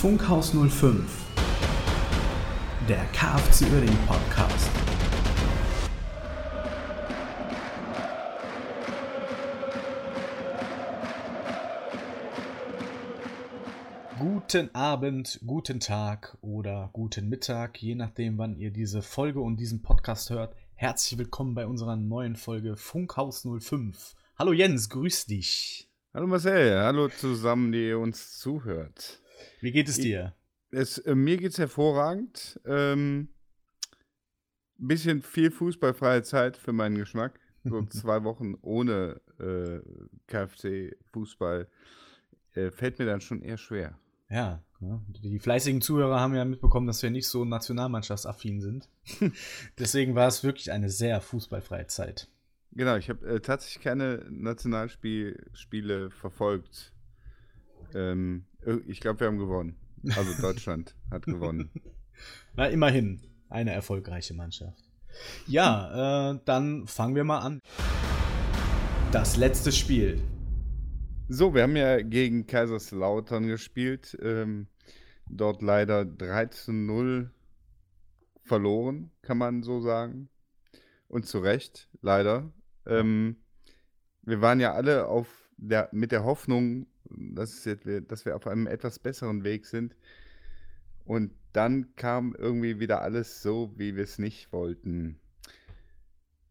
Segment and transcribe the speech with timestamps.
[0.00, 1.04] Funkhaus 05,
[2.88, 4.70] der KFC Uerdingen Podcast.
[14.18, 19.82] Guten Abend, guten Tag oder guten Mittag, je nachdem, wann ihr diese Folge und diesen
[19.82, 20.56] Podcast hört.
[20.76, 24.14] Herzlich willkommen bei unserer neuen Folge Funkhaus 05.
[24.38, 25.90] Hallo Jens, grüß dich.
[26.14, 29.20] Hallo Marcel, hallo zusammen, die ihr uns zuhört.
[29.60, 30.34] Wie geht es dir?
[30.70, 32.60] Es, äh, mir geht es hervorragend.
[32.64, 33.28] Ähm,
[34.78, 37.38] bisschen viel fußballfreie Zeit für meinen Geschmack.
[37.64, 39.80] So zwei Wochen ohne äh,
[40.26, 41.68] KFC-Fußball
[42.54, 43.98] äh, fällt mir dann schon eher schwer.
[44.30, 45.02] Ja, ne?
[45.08, 48.88] die fleißigen Zuhörer haben ja mitbekommen, dass wir nicht so nationalmannschaftsaffin sind.
[49.78, 52.28] Deswegen war es wirklich eine sehr fußballfreie Zeit.
[52.72, 56.94] Genau, ich habe äh, tatsächlich keine Nationalspiele verfolgt.
[57.94, 58.46] Ähm,
[58.86, 59.76] ich glaube, wir haben gewonnen.
[60.16, 61.70] Also Deutschland hat gewonnen.
[62.54, 63.20] Na, immerhin.
[63.48, 64.84] Eine erfolgreiche Mannschaft.
[65.46, 67.60] Ja, äh, dann fangen wir mal an.
[69.10, 70.22] Das letzte Spiel.
[71.28, 74.16] So, wir haben ja gegen Kaiserslautern gespielt.
[74.22, 74.68] Ähm,
[75.28, 77.30] dort leider 3 zu 0
[78.42, 80.28] verloren, kann man so sagen.
[81.08, 82.52] Und zu Recht, leider.
[82.86, 83.36] Ähm,
[84.22, 88.66] wir waren ja alle auf der, mit der Hoffnung, dass, jetzt, dass wir auf einem
[88.66, 89.96] etwas besseren Weg sind.
[91.04, 95.18] Und dann kam irgendwie wieder alles so, wie wir es nicht wollten.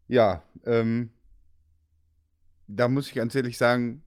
[0.08, 1.10] Ja, ähm,
[2.66, 4.02] da muss ich ganz ehrlich sagen,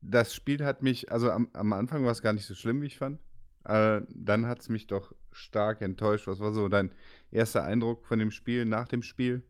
[0.00, 2.86] das Spiel hat mich, also am, am Anfang war es gar nicht so schlimm, wie
[2.86, 3.18] ich fand.
[3.64, 6.26] Äh, dann hat es mich doch stark enttäuscht.
[6.26, 6.92] Was war so dein
[7.30, 9.42] erster Eindruck von dem Spiel nach dem Spiel?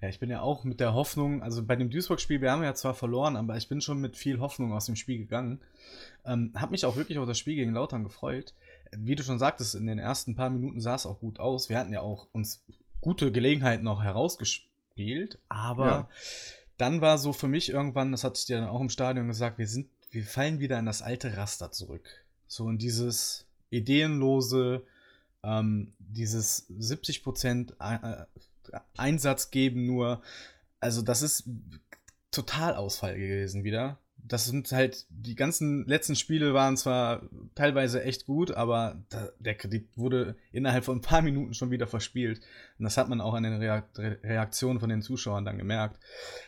[0.00, 2.74] Ja, ich bin ja auch mit der Hoffnung, also bei dem Duisburg-Spiel, wir haben ja
[2.74, 5.60] zwar verloren, aber ich bin schon mit viel Hoffnung aus dem Spiel gegangen.
[6.24, 8.54] Ähm, hab mich auch wirklich auf das Spiel gegen Lautern gefreut.
[8.96, 11.68] Wie du schon sagtest, in den ersten paar Minuten sah es auch gut aus.
[11.68, 12.64] Wir hatten ja auch uns
[13.00, 16.08] gute Gelegenheiten noch herausgespielt, aber ja.
[16.78, 19.58] dann war so für mich irgendwann, das hatte ich dir dann auch im Stadion gesagt,
[19.58, 22.24] wir sind, wir fallen wieder in das alte Raster zurück.
[22.46, 24.84] So in dieses ideenlose,
[25.42, 28.24] ähm, dieses 70 Prozent äh,
[28.96, 30.22] Einsatz geben nur.
[30.80, 31.48] Also das ist
[32.34, 33.98] Totalausfall gewesen wieder.
[34.16, 39.54] Das sind halt, die ganzen letzten Spiele waren zwar teilweise echt gut, aber da, der
[39.54, 42.40] Kredit wurde innerhalb von ein paar Minuten schon wieder verspielt.
[42.78, 46.00] Und das hat man auch an den Reaktionen von den Zuschauern dann gemerkt.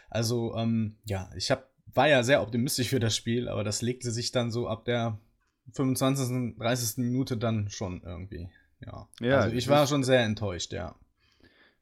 [0.08, 4.10] Also, ähm, ja, ich hab, war ja sehr optimistisch für das Spiel, aber das legte
[4.10, 5.18] sich dann so ab der
[5.72, 6.98] 25., 30.
[6.98, 8.48] Minute dann schon irgendwie.
[8.80, 9.08] Ja.
[9.20, 10.96] ja also ich war schon sehr enttäuscht, ja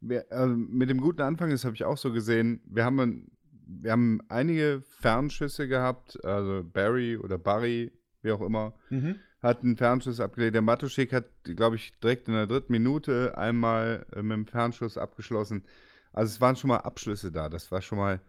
[0.09, 3.31] wir, äh, mit dem guten Anfang, das habe ich auch so gesehen, wir haben,
[3.67, 7.93] wir haben einige Fernschüsse gehabt, also Barry oder Barry,
[8.23, 9.17] wie auch immer, mhm.
[9.41, 10.55] hat einen Fernschuss abgelegt.
[10.55, 14.99] Der Matuschik hat, glaube ich, direkt in der dritten Minute einmal äh, mit dem Fernschuss
[14.99, 15.65] abgeschlossen.
[16.13, 17.49] Also es waren schon mal Abschlüsse da.
[17.49, 18.21] Das war schon mal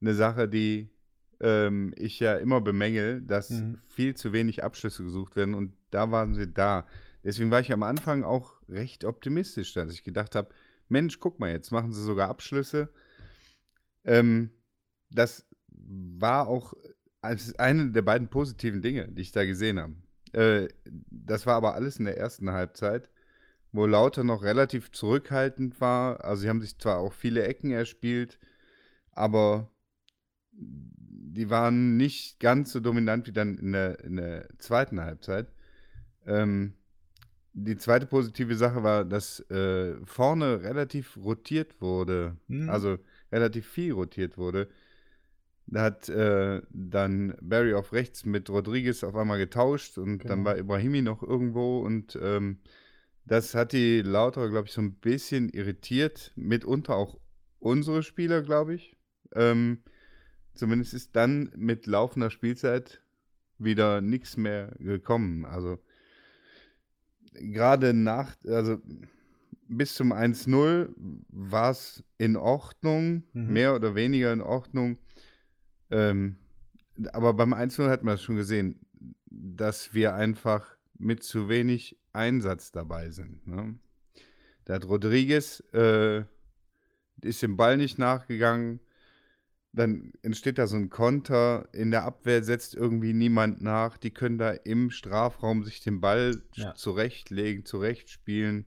[0.00, 0.90] eine Sache, die
[1.40, 3.78] ähm, ich ja immer bemängel, dass mhm.
[3.88, 6.86] viel zu wenig Abschlüsse gesucht werden und da waren sie da.
[7.24, 10.48] Deswegen war ich am Anfang auch recht optimistisch, dass ich gedacht habe,
[10.88, 12.92] Mensch, guck mal, jetzt machen sie sogar Abschlüsse.
[14.04, 14.50] Ähm,
[15.10, 16.74] das war auch
[17.20, 19.94] als eine der beiden positiven Dinge, die ich da gesehen habe.
[20.32, 23.10] Äh, das war aber alles in der ersten Halbzeit,
[23.70, 26.24] wo Lauter noch relativ zurückhaltend war.
[26.24, 28.38] Also sie haben sich zwar auch viele Ecken erspielt,
[29.12, 29.70] aber
[30.52, 35.48] die waren nicht ganz so dominant wie dann in der, in der zweiten Halbzeit.
[36.26, 36.74] Ähm,
[37.54, 42.36] die zweite positive Sache war, dass äh, vorne relativ rotiert wurde.
[42.48, 42.70] Mhm.
[42.70, 42.98] Also
[43.30, 44.68] relativ viel rotiert wurde.
[45.66, 50.28] Da hat äh, dann Barry auf rechts mit Rodriguez auf einmal getauscht und genau.
[50.28, 52.58] dann war Ibrahimi noch irgendwo und ähm,
[53.24, 56.32] das hat die Lauter, glaube ich, so ein bisschen irritiert.
[56.34, 57.18] Mitunter auch
[57.60, 58.96] unsere Spieler, glaube ich.
[59.34, 59.78] Ähm,
[60.54, 63.00] zumindest ist dann mit laufender Spielzeit
[63.58, 65.44] wieder nichts mehr gekommen.
[65.44, 65.78] Also
[67.34, 68.80] gerade nach, also
[69.68, 70.88] bis zum 1-0
[71.28, 73.52] war es in Ordnung, mhm.
[73.52, 74.98] mehr oder weniger in Ordnung.
[75.90, 76.36] Ähm,
[77.12, 78.80] aber beim 1-0 hat man es schon gesehen,
[79.30, 83.46] dass wir einfach mit zu wenig Einsatz dabei sind.
[83.46, 83.78] Ne?
[84.64, 86.24] Da hat Rodriguez, äh,
[87.22, 88.80] ist dem Ball nicht nachgegangen,
[89.72, 94.36] dann entsteht da so ein Konter, in der Abwehr setzt irgendwie niemand nach, die können
[94.36, 96.74] da im Strafraum sich den Ball ja.
[96.74, 98.66] zurechtlegen, zurechtspielen.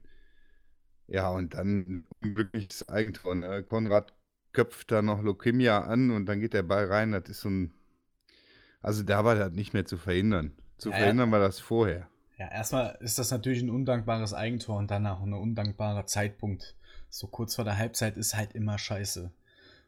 [1.06, 3.36] Ja, und dann unglückliches Eigentor.
[3.36, 3.62] Ne?
[3.62, 4.14] Konrad
[4.52, 7.12] köpft da noch Lokimia an und dann geht der Ball rein.
[7.12, 7.74] Das ist so ein.
[8.80, 10.52] Also da war das nicht mehr zu verhindern.
[10.78, 11.32] Zu ja, verhindern ja.
[11.32, 12.08] war das vorher.
[12.38, 16.74] Ja, erstmal ist das natürlich ein undankbares Eigentor und danach ein undankbarer Zeitpunkt.
[17.08, 19.32] So kurz vor der Halbzeit ist halt immer scheiße.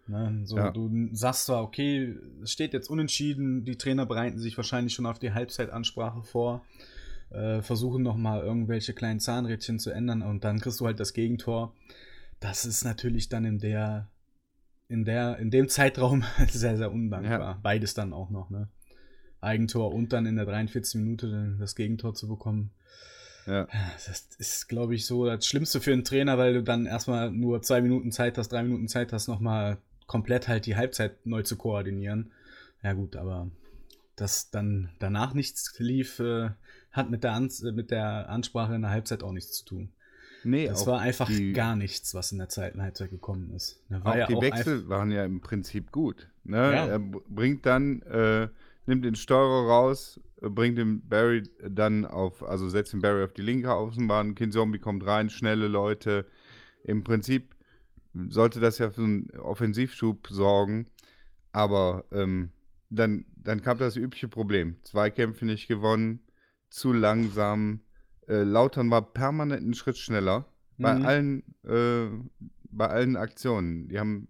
[0.09, 0.41] Ne?
[0.45, 0.71] So, ja.
[0.71, 5.19] Du sagst zwar, okay, es steht jetzt unentschieden, die Trainer bereiten sich wahrscheinlich schon auf
[5.19, 6.65] die Halbzeitansprache vor,
[7.31, 11.75] äh, versuchen nochmal irgendwelche kleinen Zahnrädchen zu ändern und dann kriegst du halt das Gegentor.
[12.41, 14.09] Das ist natürlich dann in der,
[14.89, 17.41] in der, in dem Zeitraum sehr, sehr undankbar.
[17.41, 17.59] Ja.
[17.63, 18.69] Beides dann auch noch, ne?
[19.41, 21.01] Eigentor und dann in der 43.
[21.01, 22.73] Minute das Gegentor zu bekommen.
[23.47, 23.69] Ja.
[24.07, 27.63] Das ist, glaube ich, so das Schlimmste für einen Trainer, weil du dann erstmal nur
[27.63, 29.79] zwei Minuten Zeit hast, drei Minuten Zeit hast, nochmal
[30.09, 32.33] komplett halt die Halbzeit neu zu koordinieren.
[32.83, 33.49] Ja, gut, aber
[34.17, 36.51] dass dann danach nichts lief, äh,
[36.91, 39.93] hat mit der, Ans mit der Ansprache in der Halbzeit auch nichts zu tun.
[40.45, 43.81] Nee, das war einfach die, gar nichts, was in der zweiten Halbzeit gekommen ist.
[44.03, 46.29] auch ja die auch Wechsel waren ja im Prinzip gut.
[46.45, 46.57] Ne?
[46.57, 46.87] Ja.
[46.87, 48.49] Er bringt dann äh,
[48.87, 53.43] nimmt den Steurer raus, bringt den Barry dann auf, also setzt den Barry auf die
[53.43, 56.25] linke Außenbahn, Kin Zombie kommt rein, schnelle Leute.
[56.85, 57.55] Im Prinzip
[58.15, 60.87] sollte das ja für einen Offensivschub sorgen,
[61.53, 62.51] aber ähm,
[62.91, 64.77] dann, dann kam das übliche Problem.
[64.83, 66.21] Zweikämpfe nicht gewonnen,
[66.71, 67.81] zu langsam.
[68.27, 70.47] Äh, Lautern war permanent einen Schritt schneller
[70.79, 71.07] bei mhm.
[71.07, 72.09] allen äh,
[72.71, 73.89] bei allen Aktionen.
[73.89, 74.29] Die haben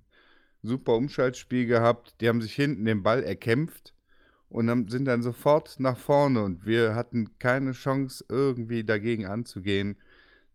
[0.63, 3.95] super Umschaltspiel gehabt, die haben sich hinten den Ball erkämpft
[4.49, 9.97] und dann sind dann sofort nach vorne und wir hatten keine Chance, irgendwie dagegen anzugehen.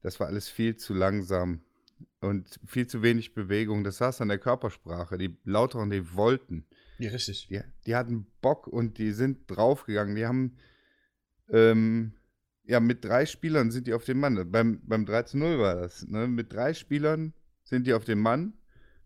[0.02, 1.62] Das war alles viel zu langsam
[2.22, 3.84] und viel zu wenig Bewegung.
[3.84, 5.18] Das saß an der Körpersprache.
[5.18, 6.66] Die Lauteren, die wollten.
[7.00, 7.48] Ja, richtig.
[7.50, 10.16] Die, die hatten Bock und die sind draufgegangen.
[10.16, 10.58] Die haben,
[11.50, 12.14] ähm,
[12.64, 14.52] ja, mit drei Spielern sind die auf dem Mann.
[14.52, 16.06] Beim, beim 13-0 war das.
[16.08, 16.28] Ne?
[16.28, 17.34] Mit drei Spielern
[17.64, 18.54] sind die auf dem Mann,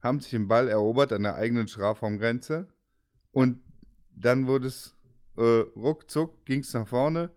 [0.02, 2.68] haben sich den Ball erobert an der eigenen Strafraumgrenze
[3.32, 3.62] und
[4.16, 4.96] dann wurde es
[5.38, 7.32] äh, ruckzuck, ging es nach vorne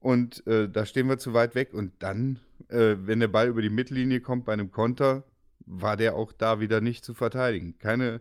[0.00, 3.62] und äh, da stehen wir zu weit weg und dann, äh, wenn der Ball über
[3.62, 5.24] die Mittellinie kommt bei einem Konter,
[5.60, 7.78] war der auch da wieder nicht zu verteidigen.
[7.78, 8.20] Keine,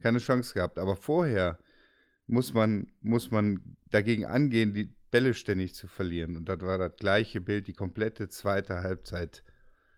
[0.00, 0.78] keine Chance gehabt.
[0.78, 1.58] Aber vorher
[2.26, 6.36] muss man, muss man dagegen angehen, die Bälle ständig zu verlieren.
[6.36, 9.42] Und das war das gleiche Bild, die komplette zweite Halbzeit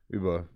[0.09, 0.49] über.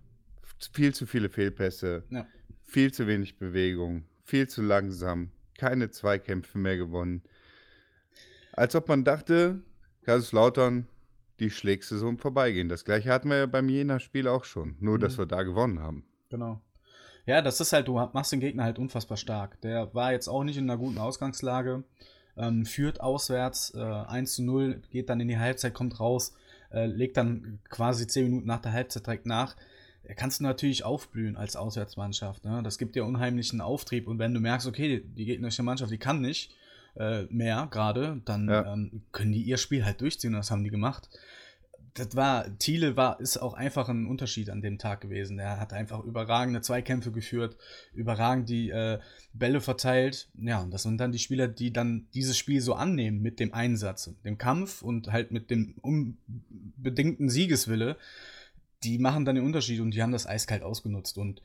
[0.71, 2.25] Viel zu viele Fehlpässe, ja.
[2.63, 7.23] viel zu wenig Bewegung, viel zu langsam keine Zweikämpfe mehr gewonnen.
[8.53, 9.61] Als ob man dachte,
[10.03, 10.87] Kaiserslautern,
[11.39, 12.69] die schlägst du so im Vorbeigehen.
[12.69, 15.01] Das gleiche hatten wir ja beim Jena-Spiel auch schon, nur mhm.
[15.01, 16.05] dass wir da gewonnen haben.
[16.29, 16.61] Genau.
[17.25, 19.61] Ja, das ist halt, du machst den Gegner halt unfassbar stark.
[19.61, 21.83] Der war jetzt auch nicht in einer guten Ausgangslage,
[22.35, 26.35] ähm, führt auswärts äh, 1 zu 0, geht dann in die Halbzeit, kommt raus,
[26.71, 29.55] äh, legt dann quasi 10 Minuten nach der Halbzeit direkt nach
[30.15, 32.43] kannst du natürlich aufblühen als Auswärtsmannschaft.
[32.43, 32.61] Ne?
[32.63, 34.07] Das gibt dir unheimlichen Auftrieb.
[34.07, 36.53] Und wenn du merkst, okay, die gegnerische Mannschaft, die kann nicht
[36.95, 38.73] äh, mehr gerade, dann ja.
[38.73, 40.33] ähm, können die ihr Spiel halt durchziehen.
[40.33, 41.09] Und das haben die gemacht.
[41.95, 45.37] Das war, Thiele war, ist auch einfach ein Unterschied an dem Tag gewesen.
[45.37, 47.55] Er hat einfach überragende Zweikämpfe geführt,
[47.93, 48.99] überragend die äh,
[49.33, 50.29] Bälle verteilt.
[50.39, 53.53] Ja, und das sind dann die Spieler, die dann dieses Spiel so annehmen mit dem
[53.53, 57.97] Einsatz, dem Kampf und halt mit dem unbedingten Siegeswille
[58.83, 61.17] die machen dann den Unterschied und die haben das eiskalt ausgenutzt.
[61.17, 61.41] Und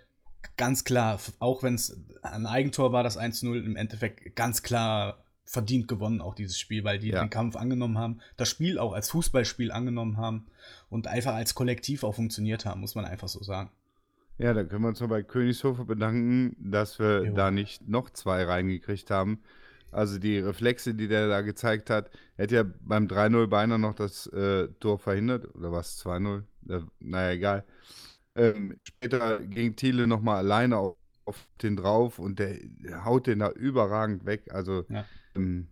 [0.57, 5.89] ganz klar, auch wenn es ein Eigentor war, das 1-0, im Endeffekt ganz klar verdient
[5.89, 7.21] gewonnen, auch dieses Spiel, weil die ja.
[7.21, 10.47] den Kampf angenommen haben, das Spiel auch als Fußballspiel angenommen haben
[10.91, 13.71] und einfach als Kollektiv auch funktioniert haben, muss man einfach so sagen.
[14.37, 17.35] Ja, da können wir uns noch bei Königshofer bedanken, dass wir jo.
[17.35, 19.41] da nicht noch zwei reingekriegt haben.
[19.91, 23.95] Also die Reflexe, die der da gezeigt hat, er hätte ja beim 3-0 beinahe noch
[23.95, 26.43] das äh, Tor verhindert, oder was, 2-0?
[26.69, 27.65] Äh, naja, egal.
[28.37, 33.39] Ähm, später ging Thiele nochmal alleine auf, auf, den drauf und der, der, haut den
[33.39, 34.53] da überragend weg.
[34.53, 35.07] Also ja.
[35.35, 35.69] Ähm,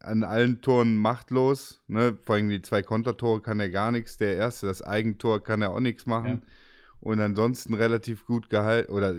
[0.00, 1.82] an allen Toren machtlos.
[1.86, 2.18] Ne?
[2.22, 4.16] Vor allem die zwei Kontertore kann er gar nichts.
[4.18, 6.42] Der erste, das Eigentor, kann er auch nichts machen.
[6.44, 6.52] Ja.
[7.00, 9.14] Und ansonsten relativ gut gehalten, oder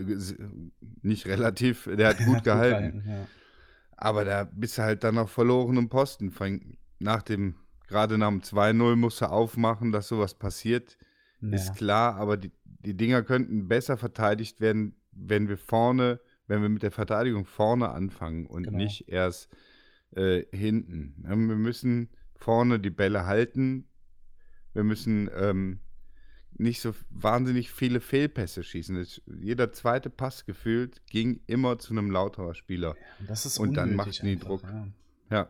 [1.02, 3.04] nicht relativ, der hat gut gehalten.
[3.06, 3.26] ja.
[3.96, 6.32] Aber da bist du halt dann auf verlorenem Posten.
[6.98, 10.96] Nach dem gerade nach dem 2-0 musst du aufmachen, dass sowas passiert.
[11.40, 11.54] Ja.
[11.54, 16.68] Ist klar, aber die, die Dinger könnten besser verteidigt werden, wenn wir vorne, wenn wir
[16.68, 18.78] mit der Verteidigung vorne anfangen und genau.
[18.78, 19.48] nicht erst
[20.14, 21.14] äh, hinten.
[21.26, 23.88] Wir müssen vorne die Bälle halten.
[24.72, 25.80] Wir müssen ähm,
[26.56, 28.96] nicht so wahnsinnig viele Fehlpässe schießen.
[28.96, 32.94] Das, jeder zweite Pass gefühlt ging immer zu einem lauterer Spieler.
[33.26, 34.62] Ja, und dann macht die Druck.
[34.62, 34.88] Ja.
[35.30, 35.48] ja.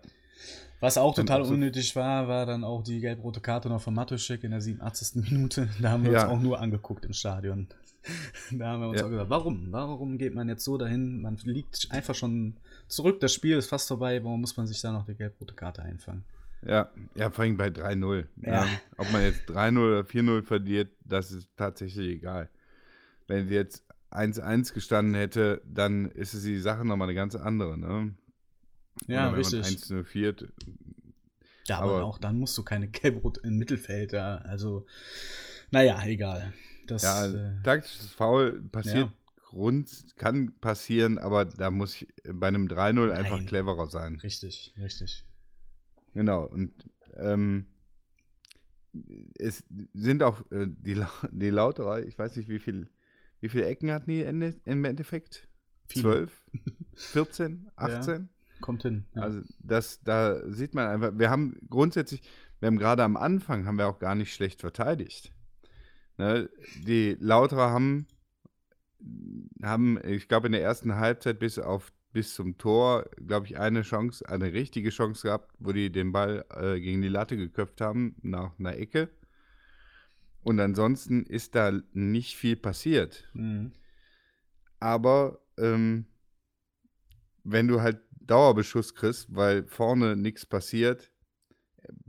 [0.81, 4.51] Was auch total unnötig war, war dann auch die gelb-rote Karte noch von Matuschek in
[4.51, 5.23] der 87.
[5.31, 5.69] Minute.
[5.81, 6.25] Da haben wir ja.
[6.25, 7.69] uns auch nur angeguckt im Stadion.
[8.53, 9.07] Da haben wir uns ja.
[9.07, 9.69] auch gesagt, warum?
[9.71, 11.23] Warum geht man jetzt so dahin?
[11.23, 12.57] Man liegt einfach schon
[12.89, 15.83] zurück, das Spiel ist fast vorbei, warum muss man sich da noch die gelb-rote Karte
[15.83, 16.25] einfangen?
[16.67, 18.27] Ja, ja, vor allem bei 3-0.
[18.43, 18.65] Ja.
[18.65, 18.69] Ja.
[18.97, 22.49] Ob man jetzt 3-0 oder 4-0 verliert, das ist tatsächlich egal.
[23.27, 27.77] Wenn sie jetzt 1-1 gestanden hätte, dann ist es die Sache nochmal eine ganz andere,
[27.77, 28.15] ne?
[29.07, 29.63] Ja, oder richtig.
[29.63, 30.49] Man 1-0 führt.
[31.67, 34.37] Ja, aber, aber, auch dann musst du keine Gelbrot im Mittelfeld, ja.
[34.37, 34.87] Also,
[35.71, 36.53] naja, egal.
[36.87, 39.13] Das, ja, äh, taktisches Foul passiert ja.
[39.55, 44.17] Grund, kann passieren, aber da muss ich bei einem 3-0 einfach cleverer sein.
[44.17, 45.25] Richtig, richtig.
[46.13, 46.73] Genau, und
[47.17, 47.67] ähm,
[49.39, 49.63] es
[49.93, 51.01] sind auch äh, die,
[51.31, 52.89] die Lauterer, ich weiß nicht, wie viel,
[53.41, 55.49] wie viele Ecken hatten die Ende, im Endeffekt?
[55.87, 56.03] Viele.
[56.03, 56.45] 12?
[56.95, 57.71] 14?
[57.77, 58.15] 18?
[58.15, 59.05] Ja, kommt hin.
[59.15, 59.23] Ja.
[59.23, 62.23] Also das, da sieht man einfach, wir haben grundsätzlich,
[62.61, 65.33] wir haben gerade am Anfang, haben wir auch gar nicht schlecht verteidigt.
[66.19, 66.49] Ne?
[66.87, 68.07] Die Lauterer haben,
[69.63, 73.83] haben ich glaube, in der ersten Halbzeit bis auf bis zum Tor, glaube ich, eine
[73.83, 78.15] Chance, eine richtige Chance gehabt, wo die den Ball äh, gegen die Latte geköpft haben,
[78.23, 79.11] nach einer Ecke.
[80.45, 83.29] Und ansonsten ist da nicht viel passiert.
[83.35, 83.73] Mhm.
[84.79, 86.07] Aber ähm,
[87.43, 91.11] wenn du halt Dauerbeschuss kriegst, weil vorne nichts passiert,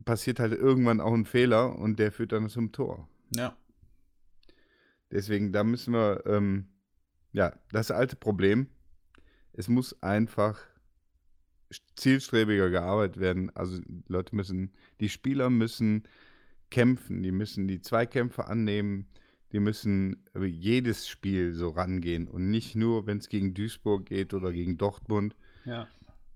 [0.06, 3.10] passiert halt irgendwann auch ein Fehler und der führt dann zum Tor.
[3.32, 3.58] Ja.
[5.12, 6.68] Deswegen, da müssen wir, ähm,
[7.32, 8.68] ja, das alte Problem,
[9.54, 10.60] es muss einfach
[11.96, 13.52] zielstrebiger gearbeitet werden.
[13.56, 16.04] Also Leute müssen, die Spieler müssen
[16.70, 19.08] kämpfen, die müssen die Zweikämpfe annehmen,
[19.52, 24.52] die müssen jedes Spiel so rangehen und nicht nur, wenn es gegen Duisburg geht oder
[24.52, 25.88] gegen Dortmund, ja.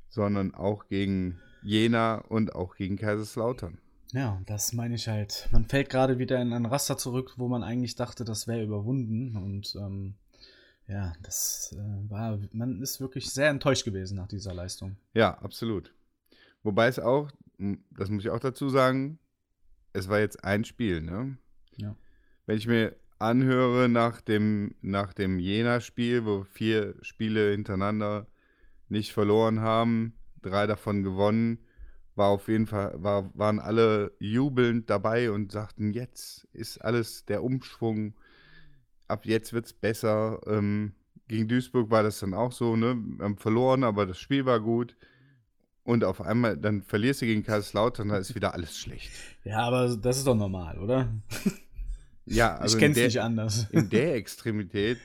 [0.07, 3.79] sondern auch gegen Jena und auch gegen Kaiserslautern.
[4.13, 5.47] Ja, das meine ich halt.
[5.51, 9.35] Man fällt gerade wieder in ein Raster zurück, wo man eigentlich dachte, das wäre überwunden
[9.35, 10.15] und ähm,
[10.87, 14.97] ja, das äh, war, man ist wirklich sehr enttäuscht gewesen nach dieser Leistung.
[15.13, 15.93] Ja, absolut.
[16.63, 17.29] Wobei es auch,
[17.91, 19.19] das muss ich auch dazu sagen,
[19.93, 21.37] es war jetzt ein Spiel, ne?
[21.77, 21.95] Ja.
[22.47, 28.27] Wenn ich mir anhöre nach dem, nach dem Jena-Spiel, wo vier Spiele hintereinander
[28.87, 31.59] nicht verloren haben, drei davon gewonnen,
[32.19, 37.43] war auf jeden Fall, war, waren alle jubelnd dabei und sagten, jetzt ist alles der
[37.43, 38.13] Umschwung
[39.09, 40.39] ab jetzt wird es besser.
[40.47, 40.93] Ähm,
[41.27, 42.95] gegen Duisburg war das dann auch so, ne?
[42.95, 44.95] Wir haben verloren, aber das Spiel war gut.
[45.83, 49.11] Und auf einmal, dann verlierst du gegen Kaiserslautern, dann ist wieder alles schlecht.
[49.43, 51.09] Ja, aber das ist doch normal, oder?
[52.25, 53.67] Ja, also ich kenn's der, nicht anders.
[53.71, 54.99] In der Extremität,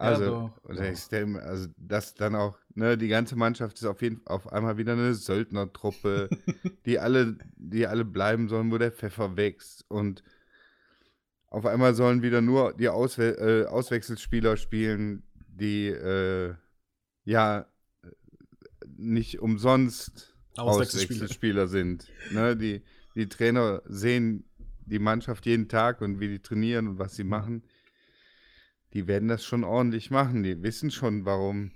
[0.00, 4.50] also, ja, extrem, also das dann auch, ne, die ganze Mannschaft ist auf jeden auf
[4.52, 6.28] einmal wieder eine Söldnertruppe,
[6.86, 10.22] die alle, die alle bleiben sollen, wo der Pfeffer wächst und
[11.48, 16.54] auf einmal sollen wieder nur die Auswe äh, Auswechselspieler spielen, die äh,
[17.24, 17.66] ja
[18.96, 22.08] nicht umsonst Auswechselspieler, Auswechselspieler sind.
[22.30, 22.56] Ne?
[22.56, 22.82] Die,
[23.14, 24.44] die Trainer sehen
[24.86, 27.62] die Mannschaft jeden Tag und wie die trainieren und was sie machen.
[28.92, 30.42] Die werden das schon ordentlich machen.
[30.42, 31.70] Die wissen schon, warum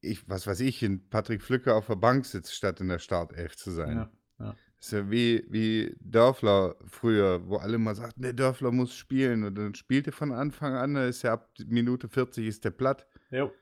[0.00, 3.56] ich, was weiß ich, in Patrick Flücke auf der Bank sitzt, statt in der Startelf
[3.56, 3.96] zu sein.
[3.96, 4.56] Ja, ja.
[4.78, 9.44] Ist ja wie, wie Dörfler früher, wo alle mal sagten, der Dörfler muss spielen.
[9.44, 13.06] Und dann spielt er von Anfang an, ist ja ab Minute 40 ist der platt.
[13.30, 13.52] Jo.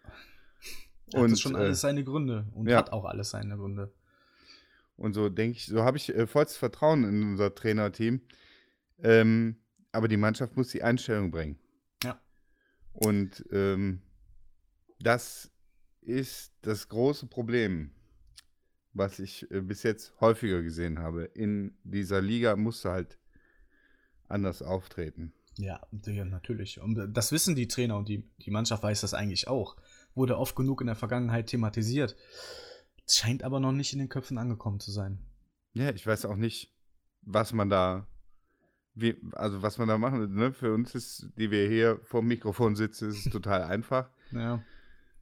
[1.15, 2.77] Und das schon äh, alles seine Gründe und ja.
[2.77, 3.93] hat auch alles seine Gründe.
[4.97, 8.21] Und so denke ich, so habe ich äh, vollstes Vertrauen in unser Trainerteam.
[9.03, 9.57] Ähm,
[9.91, 11.59] aber die Mannschaft muss die Einstellung bringen.
[12.99, 14.03] Und ähm,
[15.01, 15.51] das
[16.03, 17.93] ist das große Problem
[18.99, 21.25] was ich äh, bis jetzt häufiger gesehen habe.
[21.25, 23.19] In dieser Liga musst du halt
[24.29, 25.33] anders auftreten.
[25.57, 26.81] Ja, natürlich.
[26.81, 29.77] Und das wissen die Trainer und die, die Mannschaft weiß das eigentlich auch.
[30.15, 32.17] Wurde oft genug in der Vergangenheit thematisiert.
[33.09, 35.19] Scheint aber noch nicht in den Köpfen angekommen zu sein.
[35.73, 36.73] Ja, ich weiß auch nicht,
[37.23, 38.07] was man da,
[39.01, 40.35] wie, also was man da machen.
[40.35, 40.53] Ne?
[40.53, 44.11] Für uns ist, die wir hier vor dem Mikrofon sitzen, ist es total einfach.
[44.33, 44.63] Ja.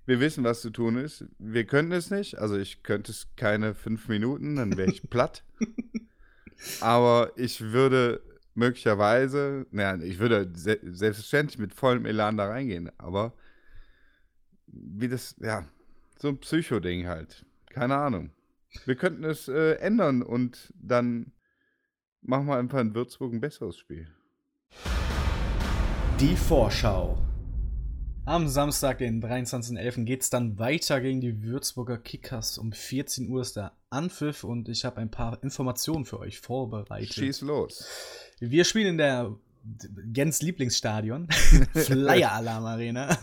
[0.06, 1.25] Wir wissen, was zu tun ist.
[1.38, 2.38] Wir könnten es nicht.
[2.38, 5.45] Also ich könnte es keine fünf Minuten, dann wäre ich platt.
[6.80, 8.23] Aber ich würde
[8.54, 12.90] möglicherweise, naja, ich würde se selbstverständlich mit vollem Elan da reingehen.
[12.99, 13.35] Aber
[14.66, 15.66] wie das, ja,
[16.18, 17.45] so ein Psycho-Ding halt.
[17.71, 18.30] Keine Ahnung.
[18.85, 21.33] Wir könnten es äh, ändern und dann
[22.26, 24.09] machen wir einfach in Würzburg ein besseres Spiel.
[26.21, 27.18] Die Vorschau.
[28.25, 32.59] Am Samstag, den 23.11., geht es dann weiter gegen die Würzburger Kickers.
[32.59, 37.14] Um 14 Uhr ist der Anpfiff und ich habe ein paar Informationen für euch vorbereitet.
[37.14, 37.87] Schieß los.
[38.40, 39.37] Wir spielen in der
[40.14, 41.28] Jens Lieblingsstadion,
[41.75, 43.16] Flyer Alarm Arena.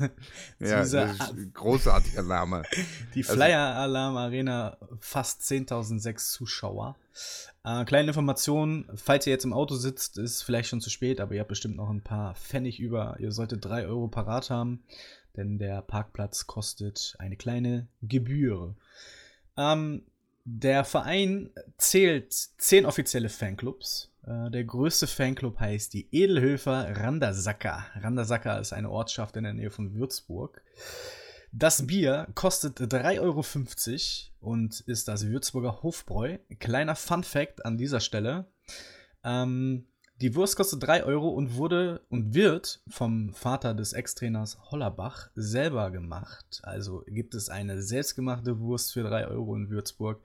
[0.59, 0.83] ja,
[1.53, 2.63] großartiger Name.
[3.15, 6.97] Die also Flyer Alarm Arena, fast 10.006 Zuschauer.
[7.63, 11.33] Äh, kleine Information, falls ihr jetzt im Auto sitzt, ist vielleicht schon zu spät, aber
[11.33, 13.15] ihr habt bestimmt noch ein paar Pfennig über.
[13.19, 14.83] Ihr solltet 3 Euro parat haben,
[15.37, 18.75] denn der Parkplatz kostet eine kleine Gebühr.
[19.55, 20.03] Ähm,
[20.45, 27.85] der Verein zählt 10 offizielle Fanclubs der größte Fanclub heißt die Edelhöfer Randersaka.
[27.95, 30.61] Randersaka ist eine Ortschaft in der Nähe von Würzburg.
[31.51, 33.43] Das Bier kostet 3,50 Euro
[34.39, 36.37] und ist das Würzburger Hofbräu.
[36.59, 38.47] Kleiner Fun Fact an dieser Stelle.
[39.23, 39.85] Ähm,
[40.21, 45.91] die Wurst kostet 3 Euro und wurde und wird vom Vater des Ex-Trainers Hollerbach selber
[45.91, 46.61] gemacht.
[46.63, 50.21] Also gibt es eine selbstgemachte Wurst für 3 Euro in Würzburg.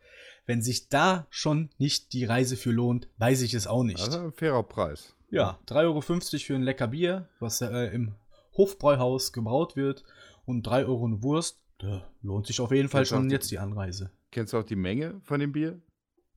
[0.48, 4.00] Wenn sich da schon nicht die Reise für lohnt, weiß ich es auch nicht.
[4.00, 5.14] Also ein fairer Preis.
[5.30, 8.14] Ja, 3,50 Euro für ein lecker Bier, was äh, im
[8.56, 10.04] Hofbräuhaus gebraut wird.
[10.46, 13.50] Und 3 Euro eine Wurst, da lohnt sich auf jeden Fall kennst schon die, jetzt
[13.50, 14.10] die Anreise.
[14.30, 15.82] Kennst du auch die Menge von dem Bier?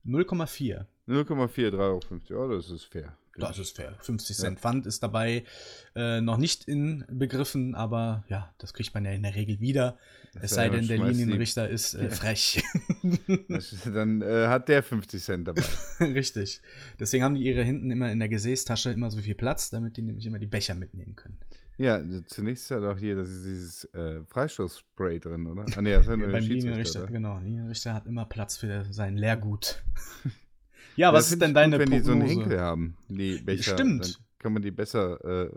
[0.04, 0.84] 0,4.
[1.08, 2.44] 0,4, 3,50 Euro.
[2.44, 3.16] Oh, das ist fair.
[3.36, 3.96] Das ist fair.
[4.00, 4.60] 50 Cent ja.
[4.60, 5.44] Pfand ist dabei
[5.94, 9.98] äh, noch nicht in Begriffen, aber ja, das kriegt man ja in der Regel wieder.
[10.34, 11.74] Das es sei denn, der Linienrichter die...
[11.74, 12.62] ist äh, frech.
[13.92, 15.62] dann äh, hat der 50 Cent dabei.
[16.00, 16.60] Richtig.
[16.98, 20.02] Deswegen haben die ihre hinten immer in der Gesäßtasche immer so viel Platz, damit die
[20.02, 21.38] nämlich immer die Becher mitnehmen können.
[21.78, 25.64] Ja, zunächst hat auch hier das ist dieses äh, Freistoßspray drin, oder?
[25.74, 27.38] Ah, nee, das ist ja, beim Linienrichter, genau.
[27.38, 29.82] Linienrichter hat immer Platz für sein Leergut.
[30.96, 32.02] Ja, ja was ist denn deine gut, wenn Prognose?
[32.02, 34.04] die so einen Henkel haben, die Becher, Stimmt.
[34.04, 35.50] Dann kann man die besser äh,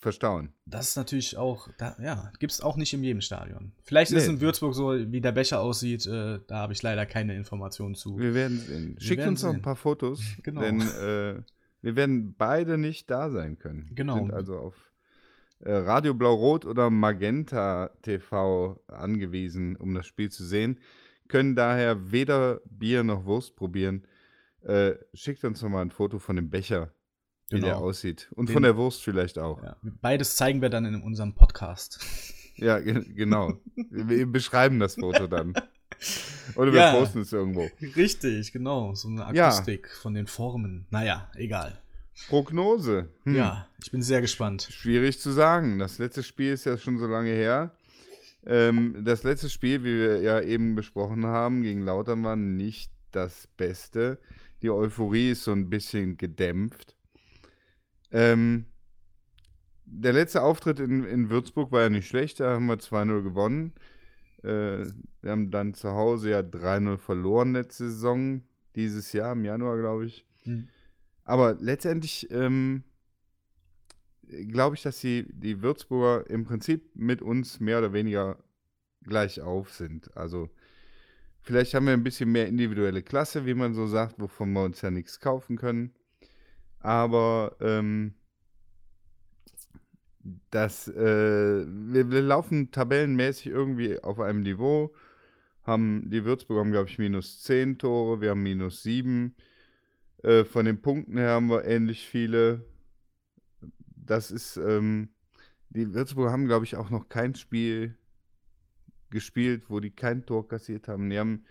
[0.00, 0.52] verstauen.
[0.66, 3.72] Das ist natürlich auch, da, ja, gibt es auch nicht in jedem Stadion.
[3.82, 4.18] Vielleicht nee.
[4.18, 7.94] ist in Würzburg so, wie der Becher aussieht, äh, da habe ich leider keine Informationen
[7.94, 8.18] zu.
[8.18, 8.96] Wir werden sehen.
[8.98, 10.60] Schickt uns noch ein paar Fotos, genau.
[10.60, 11.42] denn äh,
[11.80, 13.90] wir werden beide nicht da sein können.
[13.94, 14.16] Genau.
[14.16, 14.74] Wir sind also auf
[15.60, 20.80] äh, Radio Blau-Rot oder Magenta TV angewiesen, um das Spiel zu sehen.
[21.28, 24.04] Können daher weder Bier noch Wurst probieren.
[24.68, 26.92] Äh, schickt uns noch mal ein Foto von dem Becher,
[27.48, 27.66] wie genau.
[27.68, 28.28] der aussieht.
[28.34, 29.62] Und Den, von der Wurst vielleicht auch.
[29.62, 29.76] Ja.
[29.82, 32.00] Beides zeigen wir dann in unserem Podcast.
[32.60, 33.52] Ja, ge genau.
[33.76, 35.54] wir beschreiben das Foto dann.
[36.56, 37.70] Oder wir ja, posten es irgendwo.
[37.94, 38.96] Richtig, genau.
[38.96, 40.00] So eine Akustik ja.
[40.00, 40.84] von den Formen.
[40.90, 41.80] Naja, egal.
[42.26, 43.10] Prognose.
[43.22, 43.36] Hm.
[43.36, 44.66] Ja, ich bin sehr gespannt.
[44.72, 45.78] Schwierig zu sagen.
[45.78, 47.70] Das letzte Spiel ist ja schon so lange her.
[48.44, 53.46] Ähm, das letzte Spiel, wie wir ja eben besprochen haben, gegen Lautern war nicht das
[53.56, 54.18] Beste.
[54.62, 56.96] Die Euphorie ist so ein bisschen gedämpft.
[58.10, 58.66] Ähm,
[59.84, 63.72] der letzte Auftritt in, in Würzburg war ja nicht schlecht, da haben wir 2-0 gewonnen.
[64.42, 64.86] Äh,
[65.22, 68.42] wir haben dann zu Hause ja 3-0 verloren letzte Saison,
[68.76, 70.26] dieses Jahr im Januar, glaube ich.
[70.44, 70.68] Mhm.
[71.24, 72.84] Aber letztendlich ähm,
[74.48, 78.38] glaube ich, dass die, die Würzburger im Prinzip mit uns mehr oder weniger
[79.02, 80.16] gleich auf sind.
[80.16, 80.50] Also
[81.48, 84.82] Vielleicht haben wir ein bisschen mehr individuelle Klasse, wie man so sagt, wovon wir uns
[84.82, 85.94] ja nichts kaufen können.
[86.78, 88.12] Aber ähm,
[90.50, 94.92] das, äh, wir, wir, laufen tabellenmäßig irgendwie auf einem Niveau.
[95.62, 99.34] Haben, die Würzburg haben, glaube ich, minus 10 Tore, wir haben minus 7.
[100.24, 102.66] Äh, von den Punkten her haben wir ähnlich viele.
[103.96, 105.08] Das ist, ähm,
[105.70, 107.97] die Würzburger haben, glaube ich, auch noch kein Spiel
[109.10, 111.10] gespielt, wo die kein Tor kassiert haben.
[111.10, 111.44] Die haben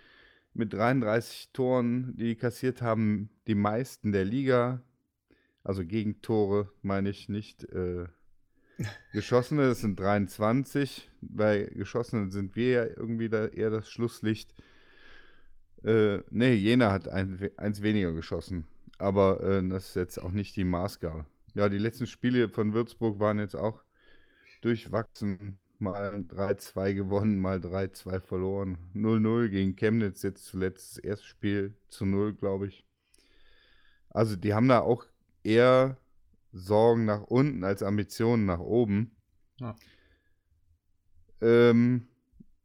[0.54, 4.82] mit 33 Toren, die, die kassiert haben, die meisten der Liga.
[5.63, 7.63] Also Gegentore meine ich nicht.
[7.65, 8.06] Äh,
[9.13, 11.10] geschossene, das sind 23.
[11.22, 14.54] Bei geschossenen sind wir ja irgendwie da eher das Schlusslicht.
[15.84, 18.67] Äh, nee, Jena hat ein, eins weniger geschossen.
[18.98, 21.26] Aber äh, das ist jetzt auch nicht die Maßgabe.
[21.54, 23.84] Ja, die letzten Spiele von Würzburg waren jetzt auch
[24.62, 28.78] durchwachsen mal 3-2 gewonnen, mal 3-2 verloren.
[28.96, 32.86] 0-0 gegen Chemnitz, jetzt zuletzt das erste Spiel zu 0, glaube ich.
[34.10, 35.06] Also die haben da auch
[35.44, 35.98] eher
[36.52, 39.16] Sorgen nach unten als Ambitionen nach oben.
[39.60, 39.76] Ja.
[41.42, 42.08] Ähm,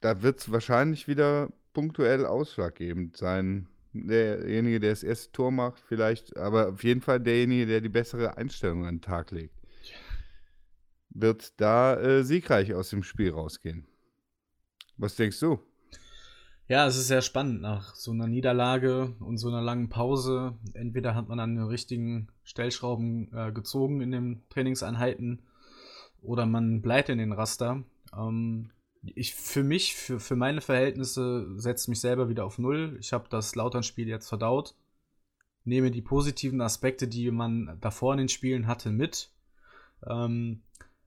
[0.01, 3.68] da wird es wahrscheinlich wieder punktuell ausschlaggebend sein.
[3.92, 8.38] Derjenige, der das erste Tor macht, vielleicht, aber auf jeden Fall derjenige, der die bessere
[8.38, 9.62] Einstellung an den Tag legt
[11.14, 13.87] wird da äh, siegreich aus dem Spiel rausgehen.
[14.96, 15.61] Was denkst du?
[16.68, 20.55] Ja, es ist sehr spannend nach so einer Niederlage und so einer langen Pause.
[20.75, 25.42] Entweder hat man an den richtigen Stellschrauben äh, gezogen in den Trainingseinheiten
[26.22, 27.83] oder man bleibt in den Raster.
[28.16, 28.70] Ähm,
[29.03, 32.96] ich für mich, für, für meine Verhältnisse, setze mich selber wieder auf Null.
[33.01, 34.75] Ich habe das Lautern-Spiel jetzt verdaut.
[35.64, 39.31] nehme die positiven Aspekte, die man davor in den Spielen hatte, mit.
[40.09, 40.62] Ähm,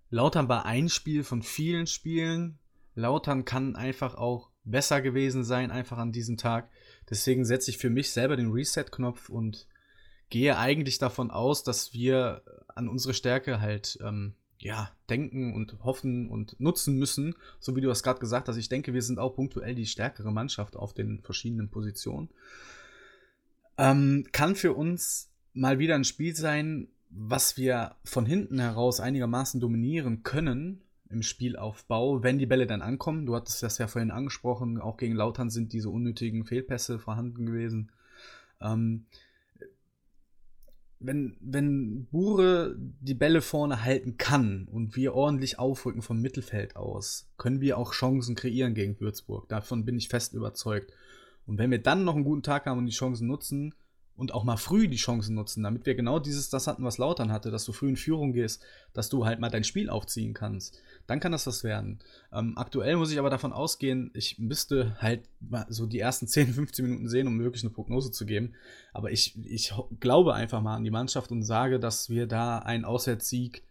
[0.10, 2.60] Lautern war ein Spiel von vielen Spielen.
[2.94, 6.70] Lautern kann einfach auch besser gewesen sein, einfach an diesem Tag.
[7.10, 9.68] Deswegen setze ich für mich selber den Reset-Knopf und
[10.30, 16.30] gehe eigentlich davon aus, dass wir an unsere Stärke halt ähm, ja, denken und hoffen
[16.30, 18.58] und nutzen müssen, so wie du das gerade gesagt hast.
[18.58, 22.30] Ich denke, wir sind auch punktuell die stärkere Mannschaft auf den verschiedenen Positionen.
[23.78, 29.62] Ähm, kann für uns mal wieder ein Spiel sein, was wir von hinten heraus einigermaßen
[29.62, 33.26] dominieren können im Spielaufbau, wenn die Bälle dann ankommen.
[33.26, 37.92] Du hattest das ja vorhin angesprochen, auch gegen Lautern sind diese unnötigen Fehlpässe vorhanden gewesen.
[38.60, 39.06] Ähm,
[41.00, 47.30] wenn, wenn Bure die Bälle vorne halten kann und wir ordentlich aufrücken vom Mittelfeld aus,
[47.38, 49.48] können wir auch Chancen kreieren gegen Würzburg.
[49.48, 50.92] Davon bin ich fest überzeugt.
[51.46, 53.74] Und wenn wir dann noch einen guten Tag haben und die Chancen nutzen,
[54.18, 57.32] und auch mal früh die Chancen nutzen, damit wir genau dieses, das hatten, was Lautern
[57.32, 60.80] hatte, dass du früh in Führung gehst, dass du halt mal dein Spiel aufziehen kannst.
[61.06, 62.00] Dann kann das was werden.
[62.32, 65.28] Ähm, aktuell muss ich aber davon ausgehen, ich müsste halt
[65.68, 68.54] so die ersten 10, 15 Minuten sehen, um wirklich eine Prognose zu geben.
[68.94, 72.86] Aber ich, ich glaube einfach mal an die Mannschaft und sage, dass wir da einen
[72.86, 73.64] Auswärtssieg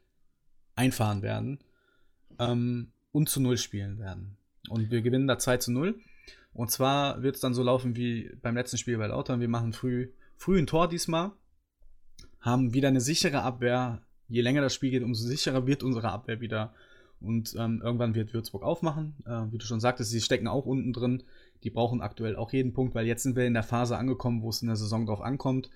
[0.77, 1.61] einfahren werden
[2.39, 4.37] ähm, und zu Null spielen werden.
[4.69, 5.99] Und wir gewinnen da 2 zu 0.
[6.53, 9.41] Und zwar wird es dann so laufen wie beim letzten Spiel bei Lautern.
[9.41, 11.33] Wir machen früh früh ein Tor diesmal,
[12.41, 14.03] haben wieder eine sichere Abwehr.
[14.29, 16.75] Je länger das Spiel geht, umso sicherer wird unsere Abwehr wieder.
[17.21, 19.15] Und ähm, irgendwann wird Würzburg aufmachen.
[19.27, 21.23] Äh, wie du schon sagtest, sie stecken auch unten drin.
[21.63, 24.51] Die brauchen aktuell auch jeden Punkt, weil jetzt sind wir in der Phase angekommen, wo
[24.51, 25.71] es in der Saison drauf ankommt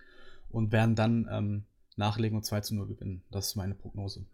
[0.50, 1.64] und werden dann ähm,
[1.96, 3.22] nachlegen und 2 zu 0 gewinnen.
[3.30, 4.24] Das ist meine Prognose.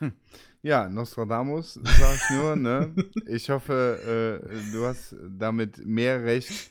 [0.62, 2.56] ja, Nostradamus, sag ich nur.
[2.56, 2.94] ne?
[3.26, 6.70] Ich hoffe, äh, du hast damit mehr Recht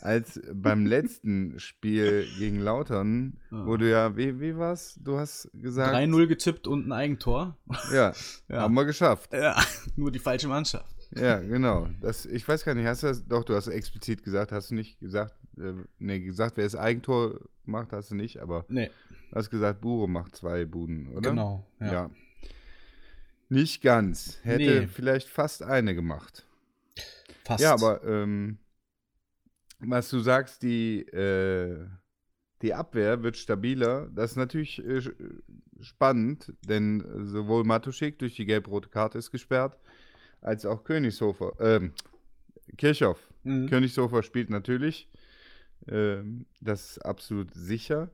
[0.00, 3.66] als beim letzten Spiel gegen Lautern, ah.
[3.66, 4.98] wo du ja, wie, wie war's?
[5.02, 5.94] Du hast gesagt.
[5.94, 7.56] 3-0 getippt und ein Eigentor.
[7.92, 8.12] Ja,
[8.48, 9.32] ja, haben wir geschafft.
[9.32, 9.60] Ja,
[9.96, 10.96] nur die falsche Mannschaft.
[11.14, 11.88] Ja, genau.
[12.00, 14.74] Das, ich weiß gar nicht, hast du das, doch, du hast explizit gesagt, hast du
[14.74, 18.90] nicht gesagt, äh, nee, gesagt, wer das Eigentor macht, hast du nicht, aber nee.
[19.30, 21.30] du hast gesagt, Bure macht zwei Buden, oder?
[21.30, 21.92] Genau, ja.
[21.92, 22.10] ja.
[23.48, 24.38] Nicht ganz.
[24.42, 24.86] Hätte nee.
[24.88, 26.44] vielleicht fast eine gemacht.
[27.44, 27.62] Fast.
[27.62, 28.58] Ja, aber ähm,
[29.78, 31.86] was du sagst, die, äh,
[32.62, 34.08] die Abwehr wird stabiler.
[34.14, 35.02] Das ist natürlich äh,
[35.80, 39.78] spannend, denn sowohl Matuschik durch die gelb-rote Karte ist gesperrt,
[40.40, 41.90] als auch Königshofer, äh,
[42.76, 43.28] Kirchhoff.
[43.44, 43.68] Mhm.
[43.68, 45.08] Königshofer spielt natürlich.
[45.88, 48.10] Ähm, das ist absolut sicher.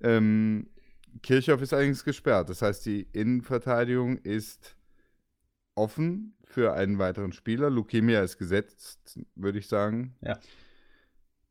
[0.00, 0.68] Ähm,
[1.22, 2.48] Kirchhoff ist allerdings gesperrt.
[2.50, 4.76] Das heißt, die Innenverteidigung ist
[5.74, 7.70] offen für einen weiteren Spieler.
[7.70, 10.14] Lukemia ist gesetzt, würde ich sagen.
[10.20, 10.38] Ja.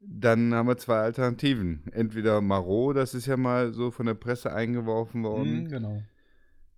[0.05, 1.83] Dann haben wir zwei Alternativen.
[1.91, 5.63] Entweder Marot, das ist ja mal so von der Presse eingeworfen worden.
[5.63, 6.03] Mm, genau.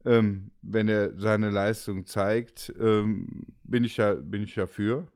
[0.06, 5.08] Ähm, wenn er seine Leistung zeigt, ähm, bin, ich ja, bin ich ja für.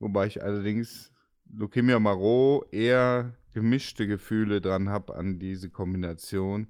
[0.00, 1.12] Wobei ich allerdings
[1.52, 6.68] Leukemia Marot eher gemischte Gefühle dran habe an diese Kombination.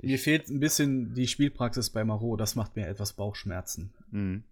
[0.00, 3.94] Mir ich, fehlt ein bisschen die Spielpraxis bei Marot, das macht mir etwas Bauchschmerzen.
[4.10, 4.42] Mhm.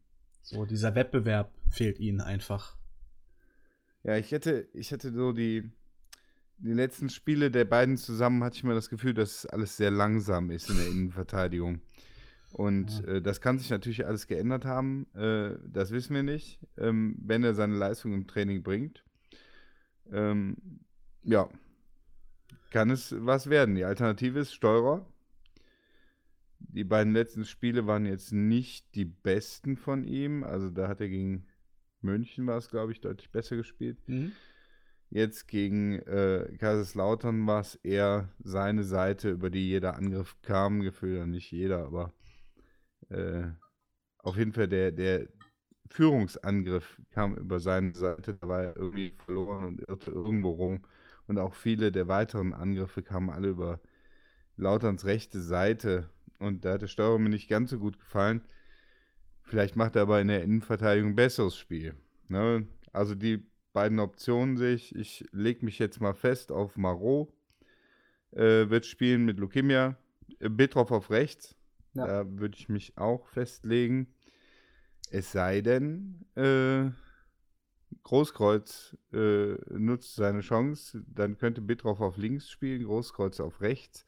[0.42, 2.76] So, dieser Wettbewerb fehlt ihnen einfach.
[4.06, 5.68] Ja, ich hätte, ich hätte so die,
[6.58, 10.52] die letzten Spiele der beiden zusammen, hatte ich mir das Gefühl, dass alles sehr langsam
[10.52, 11.80] ist in der Innenverteidigung.
[12.52, 13.14] Und ja.
[13.14, 15.08] äh, das kann sich natürlich alles geändert haben.
[15.16, 19.02] Äh, das wissen wir nicht, ähm, wenn er seine Leistung im Training bringt.
[20.12, 20.56] Ähm,
[21.24, 21.48] ja,
[22.70, 23.74] kann es was werden.
[23.74, 25.04] Die Alternative ist Steurer.
[26.60, 30.44] Die beiden letzten Spiele waren jetzt nicht die besten von ihm.
[30.44, 31.48] Also da hat er gegen
[32.06, 33.98] München war es, glaube ich, deutlich besser gespielt.
[34.06, 34.32] Mhm.
[35.10, 40.80] Jetzt gegen äh, Kaiserslautern war es eher seine Seite, über die jeder Angriff kam.
[40.80, 42.12] Gefühlt nicht jeder, aber
[43.10, 43.44] äh,
[44.18, 45.28] auf jeden Fall der, der
[45.88, 48.34] Führungsangriff kam über seine Seite.
[48.34, 50.82] Da war er irgendwie verloren und irrte irgendwo rum.
[51.28, 53.80] Und auch viele der weiteren Angriffe kamen alle über
[54.56, 56.10] Lauterns rechte Seite.
[56.38, 58.42] Und da hat der Steuerung mir nicht ganz so gut gefallen.
[59.46, 61.94] Vielleicht macht er aber in der Innenverteidigung ein besseres Spiel.
[62.28, 62.66] Ne?
[62.92, 64.94] Also die beiden Optionen sehe ich.
[64.96, 67.32] Ich lege mich jetzt mal fest auf Marot.
[68.32, 69.96] Äh, wird spielen mit Lukemia.
[70.40, 71.54] Äh, Bitroff auf rechts.
[71.94, 72.06] Ja.
[72.06, 74.08] Da würde ich mich auch festlegen.
[75.10, 76.90] Es sei denn, äh,
[78.02, 81.04] Großkreuz äh, nutzt seine Chance.
[81.06, 84.05] Dann könnte Bitroff auf links spielen, Großkreuz auf rechts.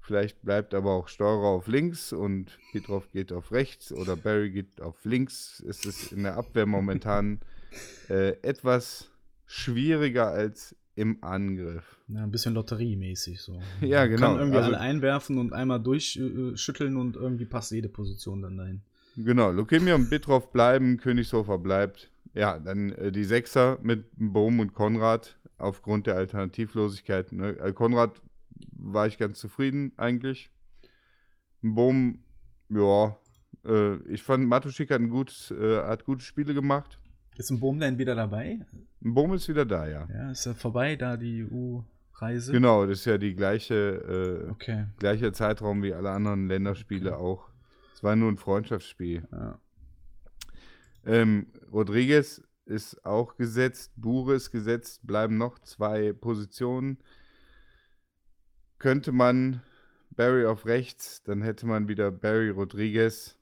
[0.00, 4.80] Vielleicht bleibt aber auch Steurer auf links und Petrov geht auf rechts oder Barry geht
[4.80, 5.62] auf links.
[5.66, 7.40] Es ist in der Abwehr momentan
[8.08, 9.10] äh, etwas
[9.46, 11.96] schwieriger als im Angriff.
[12.08, 13.60] Ja, ein bisschen lotteriemäßig so.
[13.80, 14.32] Ja, genau.
[14.32, 18.80] Kann irgendwie also, alle einwerfen und einmal durchschütteln und irgendwie passt jede Position dann dahin.
[19.16, 22.10] Genau, Lukemia und Bitroff bleiben, Königshofer bleibt.
[22.34, 27.32] Ja, dann äh, die Sechser mit Bohm und Konrad aufgrund der Alternativlosigkeit.
[27.32, 27.58] Ne?
[27.58, 28.20] Äh, Konrad
[28.72, 30.50] war ich ganz zufrieden eigentlich.
[31.62, 32.20] Bohm,
[32.68, 33.16] ja,
[33.64, 36.98] äh, ich fand Matuschik hat, ein gutes, äh, hat gute Spiele gemacht.
[37.36, 38.66] Ist ein Bohm denn wieder dabei?
[39.02, 40.06] Ein Bohm ist wieder da, ja.
[40.12, 42.52] Ja, ist ja vorbei, da die EU-Reise.
[42.52, 44.86] Genau, das ist ja die gleiche, äh, okay.
[44.98, 47.22] gleiche Zeitraum wie alle anderen Länderspiele okay.
[47.22, 47.48] auch.
[47.94, 49.26] Es war nur ein Freundschaftsspiel.
[49.32, 49.58] Ja.
[51.04, 56.98] Ähm, Rodriguez ist auch gesetzt, Bure ist gesetzt, bleiben noch zwei Positionen.
[58.80, 59.62] Könnte man
[60.16, 63.38] Barry auf rechts, dann hätte man wieder Barry Rodriguez,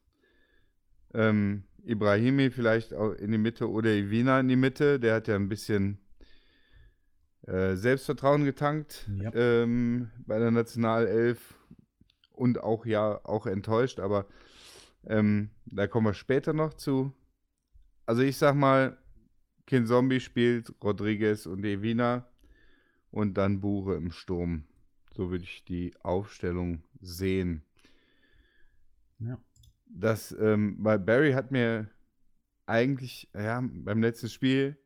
[1.15, 5.01] ähm, Ibrahimi vielleicht auch in die Mitte oder Ivina in die Mitte.
[5.01, 5.99] Der hat ja ein bisschen
[7.47, 9.33] äh, Selbstvertrauen getankt ja.
[9.33, 11.55] ähm, bei der Nationalelf
[12.33, 14.27] und auch ja auch enttäuscht, aber
[15.07, 17.15] ähm, da kommen wir später noch zu.
[18.07, 18.99] Also ich sag mal,
[19.67, 22.27] Kin Zombie spielt Rodriguez und Evina
[23.11, 24.65] und dann Bure im Sturm.
[25.19, 27.65] So würde ich die Aufstellung sehen.
[29.19, 29.37] Ja.
[29.89, 31.89] Das, ähm, weil Barry hat mir
[32.67, 34.79] eigentlich, ja, beim letzten Spiel,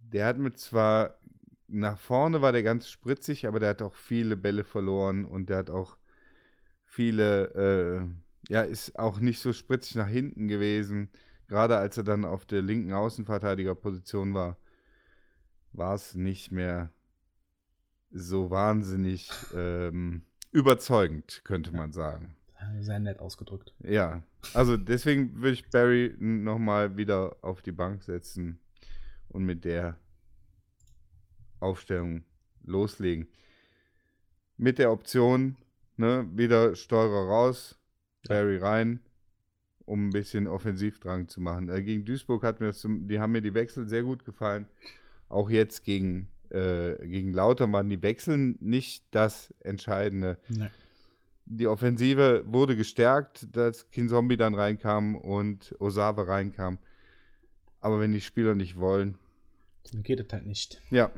[0.00, 1.20] der hat mir zwar
[1.68, 5.58] nach vorne war der ganz spritzig, aber der hat auch viele Bälle verloren und der
[5.58, 5.98] hat auch
[6.84, 8.10] viele,
[8.48, 11.10] äh, ja, ist auch nicht so spritzig nach hinten gewesen.
[11.46, 14.56] Gerade als er dann auf der linken Außenverteidigerposition war,
[15.72, 16.90] war es nicht mehr
[18.10, 22.36] so wahnsinnig ähm, überzeugend, könnte man sagen.
[22.80, 23.74] Sehr nett ausgedrückt.
[23.84, 24.22] Ja,
[24.54, 28.58] also deswegen würde ich Barry nochmal wieder auf die Bank setzen
[29.28, 29.96] und mit der
[31.60, 32.24] Aufstellung
[32.64, 33.28] loslegen.
[34.56, 35.56] Mit der Option,
[35.96, 37.78] ne, wieder Steuerer raus,
[38.26, 39.00] Barry rein,
[39.84, 41.68] um ein bisschen Offensivdrang zu machen.
[41.68, 44.66] Äh, gegen Duisburg hat mir das zum, die haben mir die Wechsel sehr gut gefallen.
[45.28, 50.38] Auch jetzt gegen, äh, gegen Lauter waren die Wechsel nicht das Entscheidende.
[50.48, 50.70] Nee.
[51.46, 56.78] Die Offensive wurde gestärkt, dass Kinzombie dann reinkam und Osawa reinkam.
[57.80, 59.16] Aber wenn die Spieler nicht wollen.
[59.92, 60.82] Dann geht es halt nicht.
[60.90, 61.12] Ja.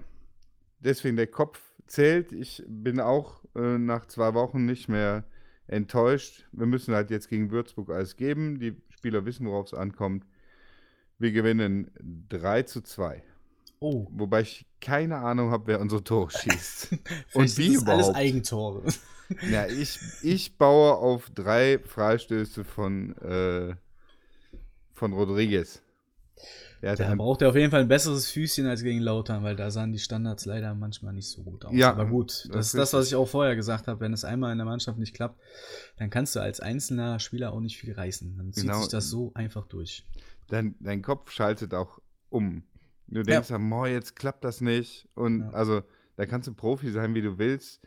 [0.80, 2.32] Deswegen der Kopf zählt.
[2.32, 5.24] Ich bin auch äh, nach zwei Wochen nicht mehr
[5.66, 6.46] enttäuscht.
[6.52, 8.58] Wir müssen halt jetzt gegen Würzburg alles geben.
[8.58, 10.26] Die Spieler wissen, worauf es ankommt.
[11.18, 11.90] Wir gewinnen
[12.28, 13.22] 3 zu 2.
[13.80, 14.06] Oh.
[14.10, 16.96] Wobei ich keine Ahnung habe, wer unsere Tore schießt.
[17.34, 18.04] Und wie ist überhaupt.
[18.04, 18.82] Alles Eigentore.
[19.50, 23.74] Ja, ich, ich baue auf drei Freistöße von, äh,
[24.94, 25.82] von Rodriguez.
[26.80, 29.70] Ja, da braucht er auf jeden Fall ein besseres Füßchen als gegen Lautern, weil da
[29.70, 31.74] sahen die Standards leider manchmal nicht so gut aus.
[31.74, 34.00] Ja, aber gut, das, das ist das, was ich auch vorher gesagt habe.
[34.00, 35.40] Wenn es einmal in der Mannschaft nicht klappt,
[35.96, 38.36] dann kannst du als einzelner Spieler auch nicht viel reißen.
[38.36, 38.78] Dann zieht genau.
[38.78, 40.04] sich das so einfach durch.
[40.48, 42.62] Dein, dein Kopf schaltet auch um.
[43.08, 43.58] Du denkst, ja.
[43.58, 45.08] oh, jetzt klappt das nicht.
[45.14, 45.50] Und ja.
[45.50, 45.82] also,
[46.16, 47.80] da kannst du Profi sein, wie du willst.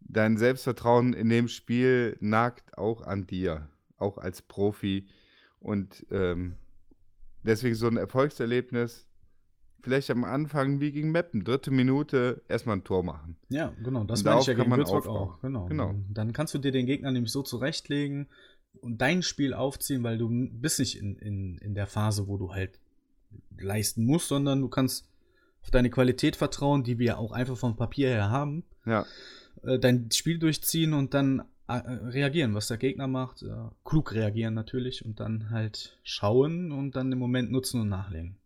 [0.00, 5.06] Dein Selbstvertrauen in dem Spiel nagt auch an dir, auch als Profi.
[5.58, 6.56] Und ähm,
[7.46, 9.06] Deswegen so ein Erfolgserlebnis.
[9.80, 13.36] Vielleicht am Anfang wie gegen Meppen, dritte Minute erstmal ein Tor machen.
[13.50, 15.40] Ja, genau, das meine ich ja gegen Würzburg auch.
[15.40, 15.66] Genau.
[15.66, 15.94] genau.
[16.10, 18.26] Dann kannst du dir den Gegner nämlich so zurechtlegen
[18.80, 22.52] und dein Spiel aufziehen, weil du bist nicht in, in, in der Phase, wo du
[22.52, 22.80] halt
[23.60, 25.08] leisten musst, sondern du kannst
[25.62, 28.64] auf deine Qualität vertrauen, die wir auch einfach vom Papier her haben.
[28.84, 29.04] Ja.
[29.62, 33.42] Äh, dein Spiel durchziehen und dann äh, reagieren, was der Gegner macht.
[33.42, 33.48] Äh,
[33.84, 38.36] klug reagieren natürlich und dann halt schauen und dann im Moment nutzen und nachlegen.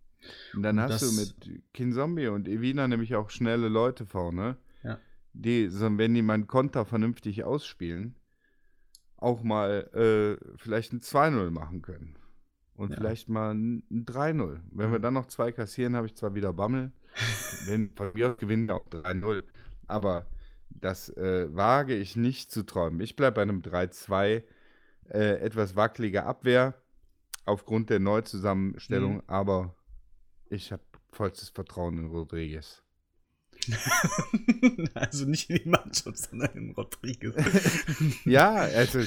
[0.55, 4.99] Und dann und hast du mit Kinzombie und Evina nämlich auch schnelle Leute vorne, ja.
[5.33, 8.17] die, wenn die meinen Konter vernünftig ausspielen,
[9.17, 12.17] auch mal äh, vielleicht ein 2-0 machen können.
[12.81, 12.97] Und ja.
[12.97, 14.59] vielleicht mal ein 3-0.
[14.71, 16.93] Wenn wir dann noch zwei kassieren, habe ich zwar wieder Bammel.
[17.67, 19.43] wenn von mir aus gewinnen wir auch 3-0.
[19.87, 20.25] Aber
[20.71, 23.01] das äh, wage ich nicht zu träumen.
[23.01, 24.43] Ich bleibe bei einem 3-2.
[25.11, 26.73] Äh, etwas wackelige Abwehr
[27.45, 29.23] aufgrund der Neuzusammenstellung, mhm.
[29.27, 29.75] aber
[30.49, 32.83] ich habe vollstes Vertrauen in Rodriguez.
[34.95, 37.35] also nicht in die Mannschaft, sondern in Rodriguez.
[38.25, 39.01] ja, also,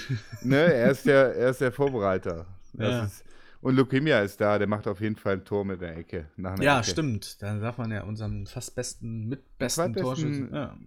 [0.43, 2.45] ne, er, ist der, er ist der Vorbereiter.
[2.73, 3.05] Ja.
[3.05, 3.23] Ist,
[3.63, 6.29] und Leukemia ist da, der macht auf jeden Fall ein Tor mit der Ecke.
[6.37, 6.89] ja, Ecke.
[6.89, 7.41] stimmt.
[7.41, 10.53] Da darf man ja unseren fast besten, mitbesten Torschützen.
[10.53, 10.77] Ja.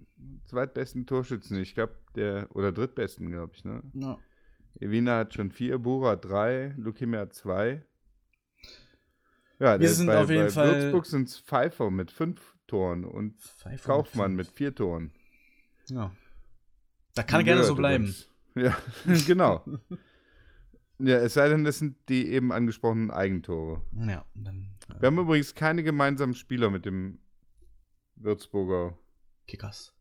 [0.44, 3.82] Zweitbesten Torschützen, ich glaube, der, oder drittbesten, glaube ich, ne?
[3.94, 4.18] Ja.
[4.78, 7.82] Evina hat schon vier, Bura drei, Leukemia hat zwei.
[9.58, 10.82] Ja, wir sind bei, auf jeden bei Fall.
[10.82, 13.36] Würzburg sind es Pfeiffer mit fünf Toren und
[13.82, 15.12] Kaufmann mit vier Toren.
[15.88, 16.12] Ja.
[17.14, 18.14] Da kann er gerne so bleiben.
[18.54, 18.76] Ja,
[19.26, 19.64] genau.
[20.98, 23.82] ja, es sei denn, das sind die eben angesprochenen Eigentore.
[23.92, 24.76] Ja, dann.
[24.88, 27.18] Äh, Wir haben übrigens keine gemeinsamen Spieler mit dem
[28.16, 28.98] Würzburger
[29.46, 29.94] Kickers.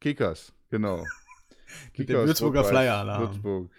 [0.00, 1.04] Kickers, genau.
[1.92, 3.22] Kickers, der Würzburger Flyer-Alarm.
[3.22, 3.70] Würzburg.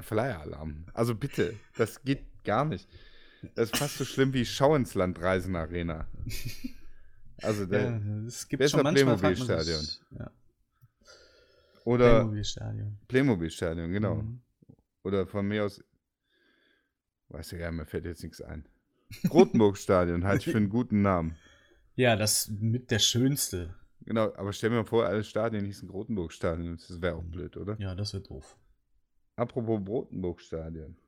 [0.00, 0.86] Flyer-Alarm.
[0.92, 2.88] Also bitte, das geht gar nicht.
[3.54, 6.08] Das ist fast so schlimm wie Schau ins Land Reisen Arena.
[7.42, 9.86] Also der ja, es gibt schon manchmal Playmobil-Stadion.
[10.18, 10.30] Ja.
[11.84, 12.98] Oder Playmobil-Stadion.
[13.06, 14.14] Playmobil-Stadion, genau.
[14.16, 14.40] Mhm.
[15.06, 15.84] Oder von mir aus,
[17.28, 18.66] weiß ich ja, mir fällt jetzt nichts ein.
[19.30, 21.36] Rotenburg-Stadion halte ich für einen guten Namen.
[21.98, 23.74] Ja, das mit der schönste.
[24.04, 26.76] Genau, aber stell mir mal vor, alle Stadien hießen Rotenburg-Stadion.
[26.76, 27.74] Das wäre auch blöd, oder?
[27.78, 28.58] Ja, das wird doof.
[29.34, 30.98] Apropos Rotenburg-Stadion.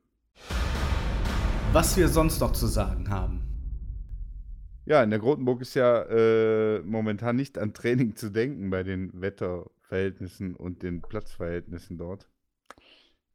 [1.73, 3.43] Was wir sonst noch zu sagen haben.
[4.87, 9.21] Ja, in der Grotenburg ist ja äh, momentan nicht an Training zu denken bei den
[9.21, 12.31] Wetterverhältnissen und den Platzverhältnissen dort.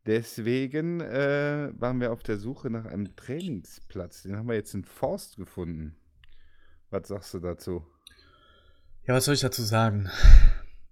[0.05, 4.23] Deswegen äh, waren wir auf der Suche nach einem Trainingsplatz.
[4.23, 5.95] Den haben wir jetzt in Forst gefunden.
[6.89, 7.85] Was sagst du dazu?
[9.07, 10.09] Ja, was soll ich dazu sagen?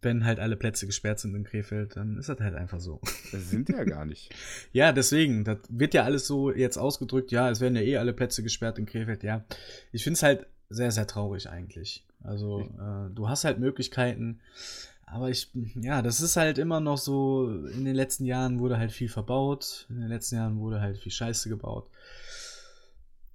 [0.01, 3.01] Wenn halt alle Plätze gesperrt sind in Krefeld, dann ist das halt einfach so.
[3.31, 4.33] Das sind ja gar nicht.
[4.71, 8.13] ja, deswegen, das wird ja alles so jetzt ausgedrückt, ja, es werden ja eh alle
[8.13, 9.45] Plätze gesperrt in Krefeld, ja.
[9.91, 12.05] Ich finde es halt sehr, sehr traurig eigentlich.
[12.23, 14.39] Also, äh, du hast halt Möglichkeiten,
[15.11, 18.91] aber ich, ja, das ist halt immer noch so, in den letzten Jahren wurde halt
[18.91, 21.87] viel verbaut, in den letzten Jahren wurde halt viel Scheiße gebaut.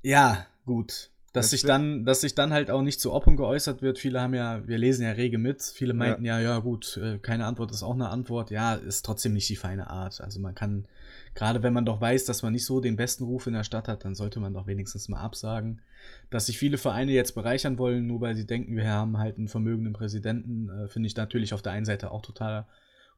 [0.03, 1.11] Ja, gut.
[1.35, 3.99] Dass sich dann, dass sich dann halt auch nicht zu Oppen geäußert wird.
[3.99, 5.63] Viele haben ja, wir lesen ja rege mit.
[5.63, 8.51] Viele meinten ja, ja, ja gut, äh, keine Antwort ist auch eine Antwort.
[8.51, 10.23] Ja, ist trotzdem nicht die feine Art.
[10.23, 10.87] Also man kann,
[11.37, 13.87] gerade wenn man doch weiß, dass man nicht so den besten Ruf in der Stadt
[13.87, 15.83] hat, dann sollte man doch wenigstens mal absagen.
[16.31, 19.49] Dass sich viele Vereine jetzt bereichern wollen, nur weil sie denken, wir haben halt einen
[19.49, 22.67] vermögenden Präsidenten, äh, finde ich natürlich auf der einen Seite auch total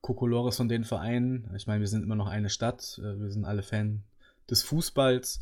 [0.00, 1.48] Kokolores von den Vereinen.
[1.56, 4.02] Ich meine, wir sind immer noch eine Stadt, äh, wir sind alle Fan
[4.50, 5.40] des Fußballs.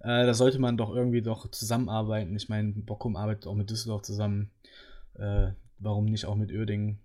[0.00, 2.36] Äh, da sollte man doch irgendwie doch zusammenarbeiten.
[2.36, 4.50] Ich meine, Bockum arbeitet auch mit Düsseldorf zusammen.
[5.14, 6.98] Äh, warum nicht auch mit Uerdingen?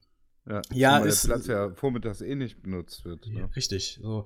[0.46, 3.28] Ja, ja ist, der Platz ja vormittags eh nicht benutzt wird.
[3.28, 3.50] Ne?
[3.56, 4.00] Richtig.
[4.02, 4.26] So.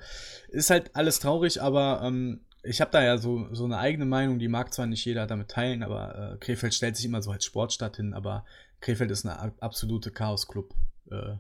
[0.49, 4.39] Ist halt alles traurig, aber ähm, ich habe da ja so, so eine eigene Meinung,
[4.39, 7.45] die mag zwar nicht jeder damit teilen, aber äh, Krefeld stellt sich immer so als
[7.45, 8.45] Sportstadt hin, aber
[8.82, 10.73] Krefeld ist eine absolute Chaos-Club.
[11.12, 11.36] Äh,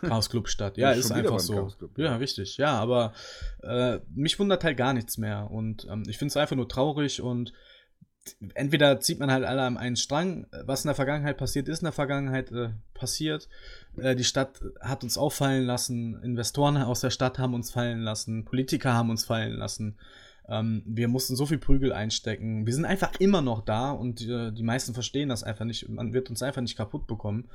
[0.00, 0.76] Chaos-Club-Stadt.
[0.76, 1.72] Ja, ist einfach so.
[1.96, 2.56] Ja, richtig.
[2.58, 3.14] Ja, aber
[3.62, 5.50] äh, mich wundert halt gar nichts mehr.
[5.50, 7.52] Und ähm, ich finde es einfach nur traurig und
[8.54, 11.86] entweder zieht man halt alle an einen Strang, was in der Vergangenheit passiert ist, in
[11.86, 13.48] der Vergangenheit äh, passiert.
[13.96, 18.44] Äh, die Stadt hat uns auffallen lassen, Investoren aus der Stadt haben uns fallen lassen,
[18.44, 19.96] Politiker haben uns fallen lassen.
[20.48, 22.66] Ähm, wir mussten so viel Prügel einstecken.
[22.66, 25.88] Wir sind einfach immer noch da und äh, die meisten verstehen das einfach nicht.
[25.88, 27.48] Man wird uns einfach nicht kaputt bekommen.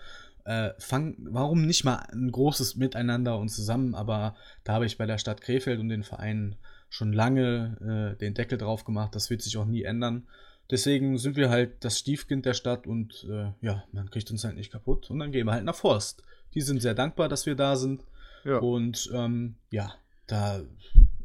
[0.45, 3.93] Äh, fang, warum nicht mal ein großes Miteinander und zusammen?
[3.93, 6.55] Aber da habe ich bei der Stadt Krefeld und den Vereinen
[6.89, 9.13] schon lange äh, den Deckel drauf gemacht.
[9.13, 10.27] Das wird sich auch nie ändern.
[10.71, 14.55] Deswegen sind wir halt das Stiefkind der Stadt und äh, ja, man kriegt uns halt
[14.55, 16.23] nicht kaputt und dann gehen wir halt nach Forst.
[16.53, 18.03] Die sind sehr dankbar, dass wir da sind.
[18.45, 18.58] Ja.
[18.58, 19.93] Und ähm, ja,
[20.27, 20.62] da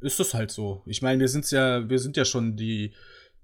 [0.00, 0.82] ist es halt so.
[0.86, 2.92] Ich meine, wir sind ja, wir sind ja schon die,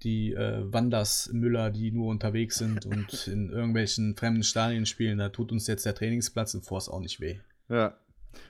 [0.01, 5.19] die äh, Wanders Müller, die nur unterwegs sind und in irgendwelchen fremden Stadien spielen.
[5.19, 7.37] Da tut uns jetzt der Trainingsplatz im Forst auch nicht weh.
[7.69, 7.95] Ja.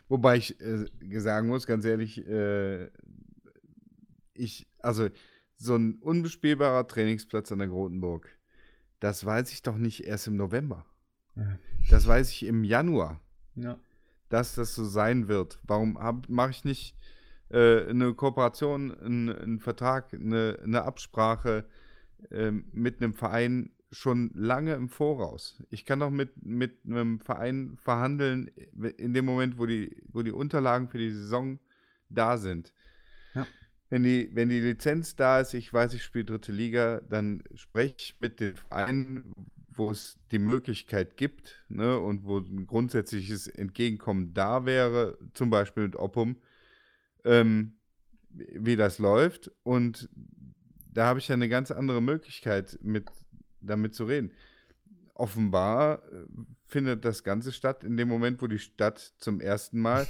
[0.07, 0.85] Wobei ich äh,
[1.19, 2.87] sagen muss, ganz ehrlich, äh,
[4.33, 5.09] ich, also
[5.61, 8.29] so ein unbespielbarer Trainingsplatz an der Grotenburg,
[8.99, 10.85] das weiß ich doch nicht erst im November.
[11.35, 11.57] Ja.
[11.89, 13.19] Das weiß ich im Januar.
[13.55, 13.77] Ja.
[14.29, 15.59] Dass das so sein wird.
[15.63, 15.97] Warum
[16.27, 16.95] mache ich nicht
[17.49, 21.65] äh, eine Kooperation, einen Vertrag, eine, eine Absprache
[22.29, 25.61] äh, mit einem Verein schon lange im Voraus.
[25.69, 28.47] Ich kann doch mit, mit einem Verein verhandeln
[28.97, 31.59] in dem Moment, wo die, wo die Unterlagen für die Saison
[32.09, 32.73] da sind.
[33.91, 37.95] Wenn die, wenn die Lizenz da ist, ich weiß, ich spiele dritte Liga, dann spreche
[37.97, 39.33] ich mit den Vereinen,
[39.67, 45.83] wo es die Möglichkeit gibt ne, und wo ein grundsätzliches Entgegenkommen da wäre, zum Beispiel
[45.83, 46.37] mit Oppum,
[47.25, 47.73] ähm,
[48.29, 49.51] wie das läuft.
[49.63, 50.07] Und
[50.93, 53.09] da habe ich ja eine ganz andere Möglichkeit, mit,
[53.59, 54.31] damit zu reden.
[55.15, 56.25] Offenbar äh,
[56.65, 60.07] findet das Ganze statt in dem Moment, wo die Stadt zum ersten Mal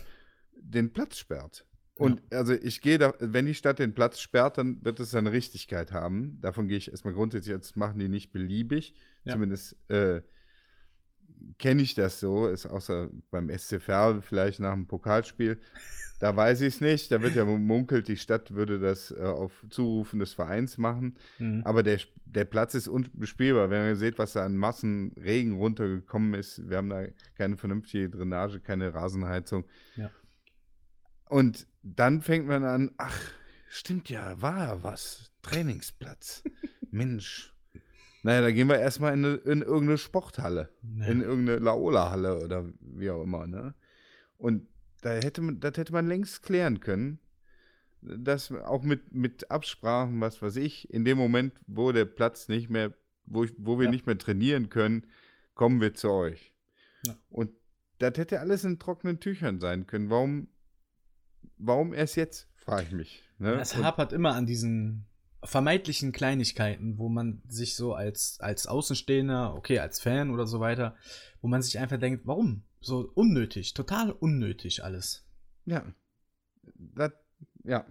[0.55, 1.65] den Platz sperrt.
[2.01, 2.39] Und ja.
[2.39, 5.91] also ich gehe da, wenn die Stadt den Platz sperrt, dann wird es eine Richtigkeit
[5.91, 6.39] haben.
[6.41, 8.95] Davon gehe ich erstmal grundsätzlich, jetzt machen die nicht beliebig.
[9.23, 9.33] Ja.
[9.33, 10.21] Zumindest äh,
[11.59, 15.59] kenne ich das so, ist außer beim SCV vielleicht nach dem Pokalspiel.
[16.19, 17.11] Da weiß ich es nicht.
[17.11, 21.17] Da wird ja munkelt, die Stadt würde das äh, auf Zurufen des Vereins machen.
[21.39, 21.61] Mhm.
[21.65, 23.69] Aber der, der Platz ist unbespielbar.
[23.69, 28.09] Wenn ihr seht, was da an Massen Regen runtergekommen ist, wir haben da keine vernünftige
[28.09, 29.65] Drainage, keine Rasenheizung.
[29.95, 30.11] Ja.
[31.27, 33.19] Und dann fängt man an, ach,
[33.69, 35.31] stimmt ja, war ja was.
[35.41, 36.43] Trainingsplatz.
[36.91, 37.53] Mensch.
[38.23, 40.69] Naja, da gehen wir erstmal in, in irgendeine Sporthalle.
[40.83, 41.05] Ja.
[41.05, 43.73] In irgendeine Laola-Halle oder wie auch immer, ne?
[44.37, 44.67] Und
[45.01, 47.19] da hätte man, das hätte man längst klären können.
[48.01, 52.69] Das auch mit, mit Absprachen, was weiß ich, in dem Moment, wo der Platz nicht
[52.69, 52.93] mehr,
[53.25, 53.91] wo, ich, wo wir ja.
[53.91, 55.07] nicht mehr trainieren können,
[55.53, 56.53] kommen wir zu euch.
[57.05, 57.15] Ja.
[57.29, 57.51] Und
[57.99, 60.09] das hätte alles in trockenen Tüchern sein können.
[60.09, 60.47] Warum,
[61.61, 63.23] warum erst jetzt, frage ich mich.
[63.37, 63.53] Ne?
[63.59, 65.05] Es hapert immer an diesen
[65.43, 70.95] vermeintlichen Kleinigkeiten, wo man sich so als, als Außenstehender, okay, als Fan oder so weiter,
[71.41, 72.63] wo man sich einfach denkt, warum?
[72.79, 75.25] So unnötig, total unnötig alles.
[75.65, 75.85] Ja.
[76.75, 77.11] Das,
[77.63, 77.85] ja.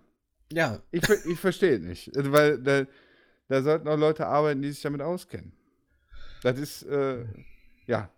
[0.53, 0.83] Ja.
[0.91, 2.17] Ich, ich verstehe nicht.
[2.17, 2.87] Also, weil da,
[3.49, 5.53] da sollten auch Leute arbeiten, die sich damit auskennen.
[6.43, 7.25] Das ist, äh,
[7.87, 8.11] ja.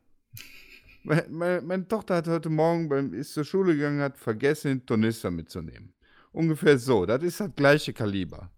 [1.04, 5.30] Meine, meine, Tochter hat heute Morgen, beim, ist zur Schule gegangen, hat vergessen, den Tornister
[5.30, 5.92] mitzunehmen.
[6.32, 7.06] Ungefähr so.
[7.06, 8.50] Das ist das gleiche Kaliber.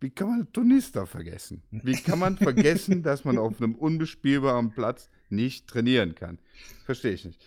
[0.00, 1.62] Wie kann man Tornister vergessen?
[1.70, 6.38] Wie kann man vergessen, dass man auf einem unbespielbaren Platz nicht trainieren kann?
[6.86, 7.40] Verstehe ich nicht.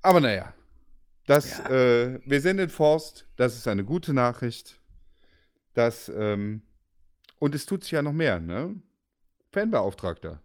[0.00, 0.54] Aber naja,
[1.26, 1.70] das, ja.
[1.70, 4.80] äh, wir sind in Forst, das ist eine gute Nachricht.
[5.74, 6.62] Das, ähm,
[7.38, 8.74] und es tut sich ja noch mehr, ne?
[9.52, 10.40] Fanbeauftragter.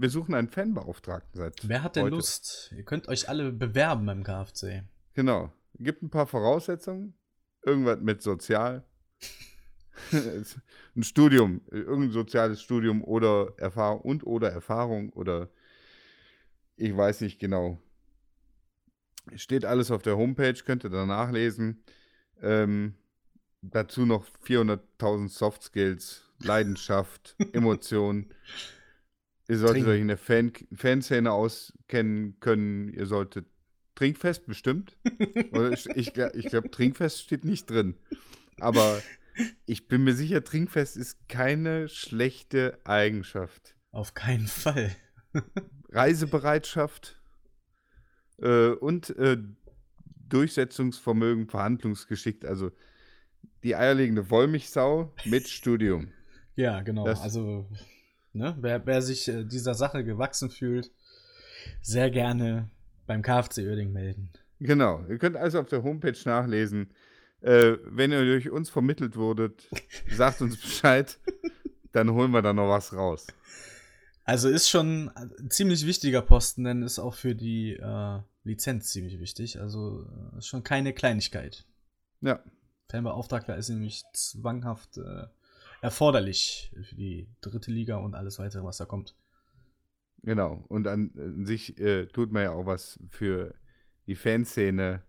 [0.00, 1.68] Wir suchen einen Fanbeauftragten seit.
[1.68, 2.16] Wer hat denn heute.
[2.16, 2.72] Lust?
[2.74, 4.82] Ihr könnt euch alle bewerben beim KFC.
[5.12, 5.52] Genau.
[5.74, 7.12] Gibt ein paar Voraussetzungen.
[7.66, 8.82] Irgendwas mit Sozial.
[10.12, 15.50] ein Studium, irgendein soziales Studium oder Erfahrung und oder Erfahrung oder
[16.76, 17.78] ich weiß nicht genau.
[19.34, 21.84] Steht alles auf der Homepage, könnt ihr da nachlesen.
[22.40, 22.94] Ähm,
[23.60, 28.32] dazu noch 400.000 Soft Skills, Leidenschaft, Emotionen.
[29.50, 29.88] Ihr solltet Trink.
[29.88, 32.88] euch in der Fan Fanszene auskennen können.
[32.88, 33.46] Ihr solltet
[33.96, 34.96] Trinkfest bestimmt.
[35.50, 37.96] Oder ich, ich, ich glaube, Trinkfest steht nicht drin.
[38.60, 39.02] Aber
[39.66, 43.74] ich bin mir sicher, Trinkfest ist keine schlechte Eigenschaft.
[43.90, 44.94] Auf keinen Fall.
[45.90, 47.20] Reisebereitschaft
[48.40, 49.36] äh, und äh,
[50.28, 52.70] Durchsetzungsvermögen, Verhandlungsgeschick, also
[53.64, 56.12] die eierlegende Wollmilchsau mit Studium.
[56.54, 57.04] Ja, genau.
[57.04, 57.68] Das, also,
[58.32, 60.90] ne, wer, wer sich äh, dieser Sache gewachsen fühlt,
[61.82, 62.70] sehr gerne
[63.06, 64.30] beim KFC Oerding melden.
[64.60, 65.04] Genau.
[65.08, 66.90] Ihr könnt also auf der Homepage nachlesen.
[67.40, 69.68] Äh, wenn ihr durch uns vermittelt wurdet,
[70.10, 71.18] sagt uns Bescheid,
[71.92, 73.26] dann holen wir da noch was raus.
[74.24, 79.18] Also ist schon ein ziemlich wichtiger Posten, denn ist auch für die äh, Lizenz ziemlich
[79.18, 79.60] wichtig.
[79.60, 81.64] Also äh, ist schon keine Kleinigkeit.
[82.20, 82.42] Ja.
[82.90, 85.26] Fanbeauftragter ist nämlich zwanghaft äh,
[85.82, 89.14] erforderlich für die dritte Liga und alles weitere, was da kommt.
[90.22, 90.64] Genau.
[90.68, 93.54] Und an, an sich äh, tut man ja auch was für
[94.06, 95.02] die Fanszene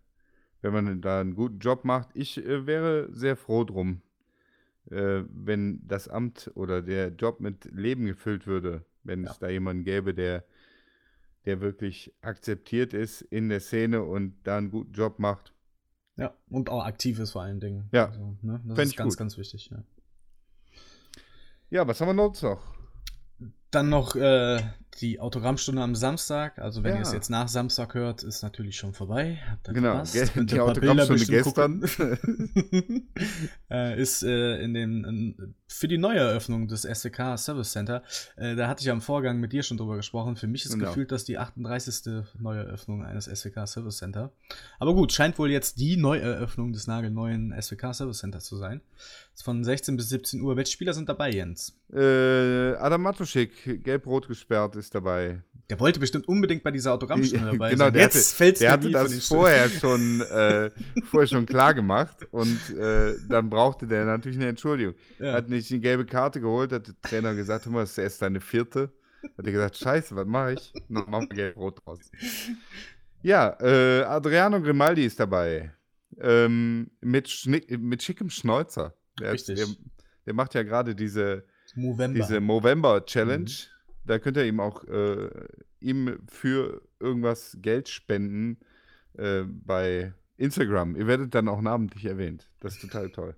[0.62, 2.10] wenn man da einen guten Job macht.
[2.14, 4.02] Ich äh, wäre sehr froh drum,
[4.90, 9.32] äh, wenn das Amt oder der Job mit Leben gefüllt würde, wenn ja.
[9.32, 10.46] es da jemanden gäbe, der,
[11.46, 15.54] der wirklich akzeptiert ist in der Szene und da einen guten Job macht.
[16.18, 17.90] Ja, und auch aktiv ist vor allen Dingen.
[17.92, 18.62] Ja, also, ne?
[18.66, 19.20] das ist ganz, gut.
[19.20, 19.70] ganz wichtig.
[19.72, 19.84] Ja.
[21.72, 22.60] Ja, was haben wir noch?
[23.72, 24.62] Dann noch äh,
[25.00, 26.60] die Autogrammstunde am Samstag.
[26.60, 26.98] Also wenn ja.
[26.98, 29.40] ihr es jetzt nach Samstag hört, ist natürlich schon vorbei.
[29.64, 31.84] genau, die Autogrammstunde gestern.
[33.72, 38.04] äh, ist äh, in den, in, für die neue Eröffnung des SWK Service Center.
[38.36, 40.36] Äh, da hatte ich am Vorgang mit dir schon drüber gesprochen.
[40.36, 40.88] Für mich ist genau.
[40.88, 42.24] gefühlt das die 38.
[42.40, 44.32] neue Eröffnung eines SWK Service Center.
[44.80, 48.82] Aber gut, scheint wohl jetzt die Neueröffnung des nagelneuen SWK Service Center zu sein.
[49.44, 50.58] Von 16 bis 17 Uhr.
[50.58, 51.76] Welche Spieler sind dabei, Jens?
[51.94, 55.42] Äh, Adam Matuschik, gelb-rot gesperrt, ist dabei.
[55.70, 57.94] Der wollte bestimmt unbedingt bei dieser Autogrammstunde dabei genau, sein.
[57.94, 60.70] Der Jetzt fällt Der hatte das vorher schon, äh,
[61.10, 64.96] vorher schon klar gemacht und äh, dann brauchte der natürlich eine Entschuldigung.
[65.20, 65.34] Ja.
[65.34, 68.42] Hat nicht die gelbe Karte geholt, hat der Trainer gesagt, du das ist erst deine
[68.42, 68.92] vierte.
[69.38, 70.74] Hat er gesagt, scheiße, was mache ich?
[70.90, 72.00] Noch mal gelb-rot raus.
[73.22, 75.72] Ja, äh, Adriano Grimaldi ist dabei.
[76.20, 78.96] Ähm, mit, mit schickem Schnäuzer.
[79.20, 79.58] Der, Richtig.
[79.58, 79.68] Der,
[80.26, 83.50] der macht ja gerade diese Movember, diese Movember Challenge.
[83.50, 83.71] Mhm.
[84.06, 85.30] Da könnt ihr ihm auch äh,
[85.80, 88.58] ihm für irgendwas Geld spenden
[89.18, 90.96] äh, bei Instagram.
[90.96, 92.50] Ihr werdet dann auch namentlich erwähnt.
[92.60, 93.36] Das ist total toll.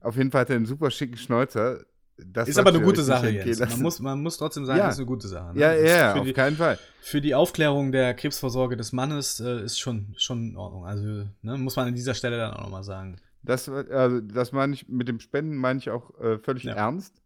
[0.00, 1.84] Auf jeden Fall hat er einen super schicken Schnäuzer.
[2.16, 3.60] das ist aber eine gute Sache jetzt.
[3.60, 4.86] Man muss, man muss trotzdem sagen, ja.
[4.86, 5.54] das ist eine gute Sache.
[5.54, 5.60] Ne?
[5.60, 6.78] Ja, ja, ja auf die, keinen Fall.
[7.00, 10.84] Für die Aufklärung der Krebsvorsorge des Mannes äh, ist schon, schon in Ordnung.
[10.84, 13.16] Also ne, muss man an dieser Stelle dann auch nochmal sagen.
[13.42, 16.74] Das, also, das meine ich mit dem Spenden, meine ich auch äh, völlig ja.
[16.74, 17.22] ernst.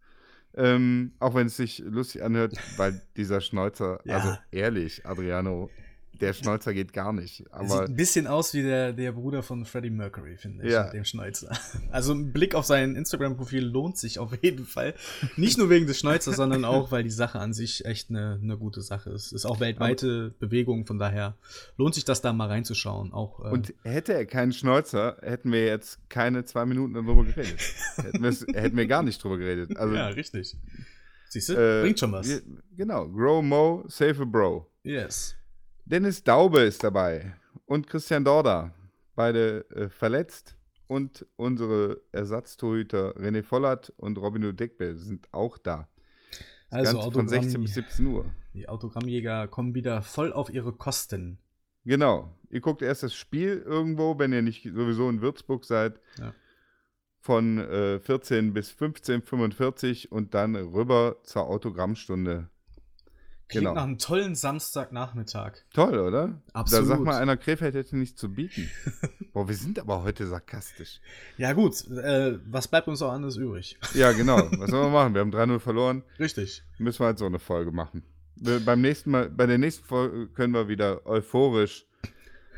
[0.55, 4.17] Ähm, auch wenn es sich lustig anhört, weil dieser Schnäuzer, ja.
[4.17, 5.71] also ehrlich, Adriano,
[6.21, 7.45] der Schnäuzer geht gar nicht.
[7.51, 10.85] Aber Sieht ein bisschen aus wie der, der Bruder von Freddie Mercury, finde ich, ja.
[10.85, 11.51] mit dem Schnäuzer.
[11.91, 14.95] Also ein Blick auf sein Instagram-Profil lohnt sich auf jeden Fall.
[15.37, 18.59] Nicht nur wegen des Schnäuzers, sondern auch, weil die Sache an sich echt eine, eine
[18.59, 19.33] gute Sache ist.
[19.33, 21.37] Ist auch weltweite aber Bewegung, von daher
[21.77, 23.13] lohnt sich das da mal reinzuschauen.
[23.13, 27.61] Auch, äh Und hätte er keinen Schnäuzer, hätten wir jetzt keine zwei Minuten darüber geredet.
[27.97, 29.77] hätten, hätten wir gar nicht drüber geredet.
[29.77, 30.57] Also, ja, richtig.
[31.29, 32.43] Siehst du, äh, bringt schon was.
[32.77, 34.71] Genau, Grow Mo, Save a Bro.
[34.83, 35.37] Yes.
[35.91, 37.35] Dennis Daube ist dabei
[37.65, 38.75] und Christian Dorda,
[39.15, 40.55] beide äh, verletzt.
[40.87, 45.89] Und unsere Ersatztorhüter René Vollert und Robin Deckbe sind auch da.
[46.71, 48.27] Das also von 16 bis 17 Uhr.
[48.53, 51.39] Die Autogrammjäger kommen wieder voll auf ihre Kosten.
[51.87, 52.35] Genau.
[52.51, 56.01] Ihr guckt erst das Spiel irgendwo, wenn ihr nicht sowieso in Würzburg seid.
[56.19, 56.35] Ja.
[57.21, 62.51] Von äh, 14 bis 15.45 und dann rüber zur Autogrammstunde.
[63.49, 63.75] Klingt genau.
[63.75, 65.53] nach einem tollen Samstagnachmittag.
[65.73, 66.39] Toll, oder?
[66.53, 66.85] Absolut.
[66.85, 68.71] Da sag mal einer, Krefeld hätte nichts zu bieten.
[69.33, 71.01] Boah, wir sind aber heute sarkastisch.
[71.39, 73.79] Ja gut, äh, was bleibt uns auch anderes übrig?
[73.95, 74.37] Ja, genau.
[74.59, 75.15] Was sollen wir machen?
[75.15, 76.03] Wir haben 3-0 verloren.
[76.19, 76.63] Richtig.
[76.77, 78.03] Müssen wir halt so eine Folge machen.
[78.37, 81.87] Wir, beim nächsten Mal, bei der nächsten Folge können wir wieder euphorisch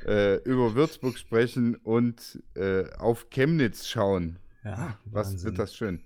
[0.06, 4.40] äh, über Würzburg sprechen und äh, auf Chemnitz schauen.
[4.64, 5.44] Ja, ah, was Wahnsinn.
[5.44, 6.00] wird das schön.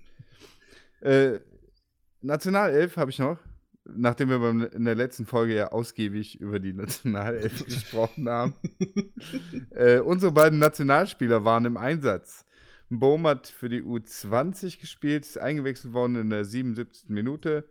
[1.01, 1.39] Äh,
[2.21, 3.39] Nationalelf habe ich noch
[3.85, 8.55] nachdem wir beim, in der letzten Folge ja ausgiebig über die Nationalelf gesprochen haben,
[9.71, 12.45] äh, unsere beiden Nationalspieler waren im Einsatz.
[12.89, 17.09] Bohm hat für die U20 gespielt, ist eingewechselt worden in der 77.
[17.09, 17.67] Minute,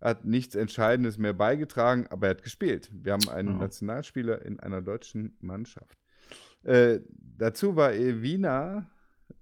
[0.00, 2.90] hat nichts Entscheidendes mehr beigetragen, aber er hat gespielt.
[2.92, 3.58] Wir haben einen oh.
[3.58, 5.96] Nationalspieler in einer deutschen Mannschaft.
[6.64, 7.00] Äh,
[7.38, 8.90] dazu war Evina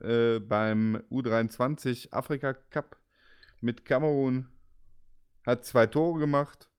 [0.00, 2.96] äh, beim U23 Afrika Cup
[3.60, 4.48] mit Kamerun
[5.50, 6.70] hat zwei Tore gemacht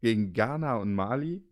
[0.00, 1.44] gegen Ghana und Mali.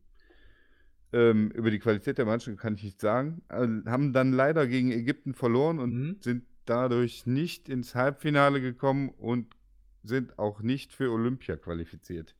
[1.13, 3.43] Ähm, über die Qualität der Mannschaft kann ich nicht sagen.
[3.49, 6.17] Also, haben dann leider gegen Ägypten verloren und mhm.
[6.21, 9.55] sind dadurch nicht ins Halbfinale gekommen und
[10.03, 12.35] sind auch nicht für Olympia qualifiziert.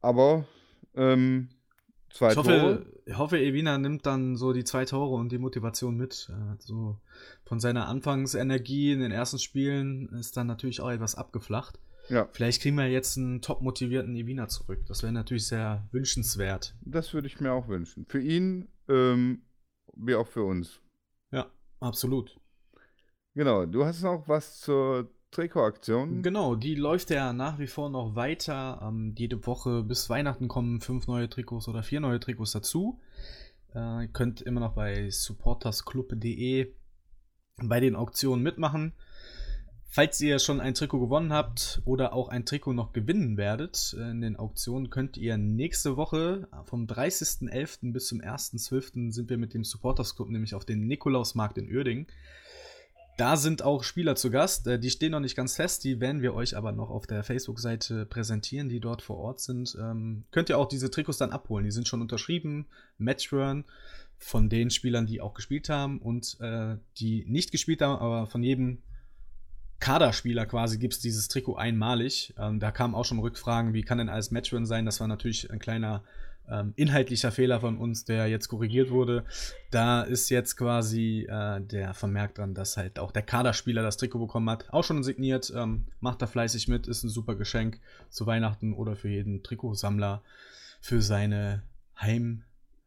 [0.00, 0.46] Aber
[0.94, 1.48] ähm,
[2.10, 2.86] zwei ich hoffe, Tore.
[3.06, 6.30] Ich hoffe, Evina nimmt dann so die zwei Tore und die Motivation mit.
[6.58, 7.00] So
[7.44, 11.78] von seiner Anfangsenergie in den ersten Spielen ist dann natürlich auch etwas abgeflacht.
[12.08, 12.28] Ja.
[12.32, 14.80] Vielleicht kriegen wir jetzt einen top motivierten Evina zurück.
[14.86, 16.74] Das wäre natürlich sehr wünschenswert.
[16.80, 18.06] Das würde ich mir auch wünschen.
[18.06, 19.42] Für ihn ähm,
[19.94, 20.80] wie auch für uns.
[21.30, 21.50] Ja,
[21.80, 22.38] absolut.
[23.34, 26.22] Genau, du hast noch was zur Trikotaktion.
[26.22, 28.80] Genau, die läuft ja nach wie vor noch weiter.
[28.82, 33.00] Ähm, jede Woche bis Weihnachten kommen fünf neue Trikots oder vier neue Trikots dazu.
[33.74, 36.72] Äh, ihr könnt immer noch bei supportersclub.de
[37.62, 38.92] bei den Auktionen mitmachen.
[39.90, 44.20] Falls ihr schon ein Trikot gewonnen habt oder auch ein Trikot noch gewinnen werdet in
[44.20, 47.92] den Auktionen, könnt ihr nächste Woche vom 30.11.
[47.92, 49.12] bis zum 1.12.
[49.12, 52.06] sind wir mit dem Supporters Club nämlich auf den Nikolausmarkt in Uerdingen.
[53.16, 54.68] Da sind auch Spieler zu Gast.
[54.68, 57.24] Äh, die stehen noch nicht ganz fest, die werden wir euch aber noch auf der
[57.24, 59.76] Facebook-Seite präsentieren, die dort vor Ort sind.
[59.80, 61.64] Ähm, könnt ihr auch diese Trikots dann abholen.
[61.64, 62.66] Die sind schon unterschrieben,
[62.96, 63.64] Matchrun
[64.18, 68.44] von den Spielern, die auch gespielt haben und äh, die nicht gespielt haben, aber von
[68.44, 68.82] jedem
[69.80, 72.34] Kaderspieler quasi gibt es dieses Trikot einmalig.
[72.38, 74.84] Ähm, da kamen auch schon Rückfragen, wie kann denn alles Matchwin sein?
[74.84, 76.02] Das war natürlich ein kleiner
[76.50, 79.24] ähm, inhaltlicher Fehler von uns, der jetzt korrigiert wurde.
[79.70, 84.18] Da ist jetzt quasi äh, der Vermerk dran, dass halt auch der Kaderspieler das Trikot
[84.18, 84.72] bekommen hat.
[84.72, 88.96] Auch schon signiert, ähm, macht da fleißig mit, ist ein super Geschenk zu Weihnachten oder
[88.96, 90.22] für jeden Trikotsammler
[90.80, 91.62] für seine
[92.00, 92.44] Heimsammlung.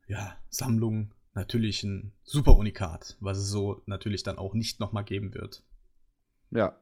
[0.07, 5.63] Ja, natürlich ein super Unikat, was es so natürlich dann auch nicht nochmal geben wird.
[6.51, 6.75] Ja.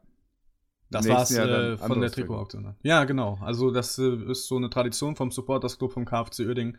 [0.91, 2.75] Das war's äh, von der Trikotauktion.
[2.81, 3.37] Ja, genau.
[3.41, 6.77] Also das äh, ist so eine Tradition vom Supporters Club vom KFC Uerdingen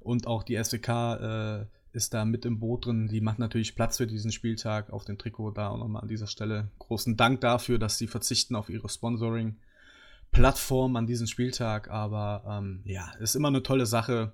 [0.00, 0.88] und auch die SWK
[1.20, 3.08] äh, ist da mit im Boot drin.
[3.08, 5.52] Die macht natürlich Platz für diesen Spieltag auf dem Trikot.
[5.52, 10.96] Da auch nochmal an dieser Stelle großen Dank dafür, dass sie verzichten auf ihre Sponsoring-Plattform
[10.96, 11.90] an diesem Spieltag.
[11.90, 14.32] Aber ähm, ja, ist immer eine tolle Sache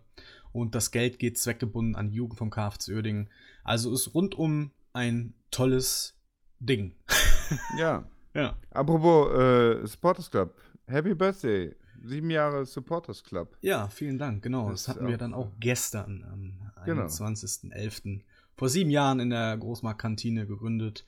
[0.52, 3.28] und das Geld geht zweckgebunden an die Jugend vom KFC Uerdingen.
[3.62, 6.14] Also ist rundum ein tolles
[6.62, 6.92] Ding.
[7.76, 8.08] Ja.
[8.32, 8.56] ja.
[8.70, 10.54] Apropos äh, Supporters Club.
[10.86, 11.74] Happy Birthday.
[12.02, 13.56] Sieben Jahre Supporters Club.
[13.60, 14.42] Ja, vielen Dank.
[14.42, 17.04] Genau, das, das hatten wir dann auch gestern am genau.
[17.04, 18.22] 21.11.
[18.56, 21.04] vor sieben Jahren in der Großmarktkantine gegründet.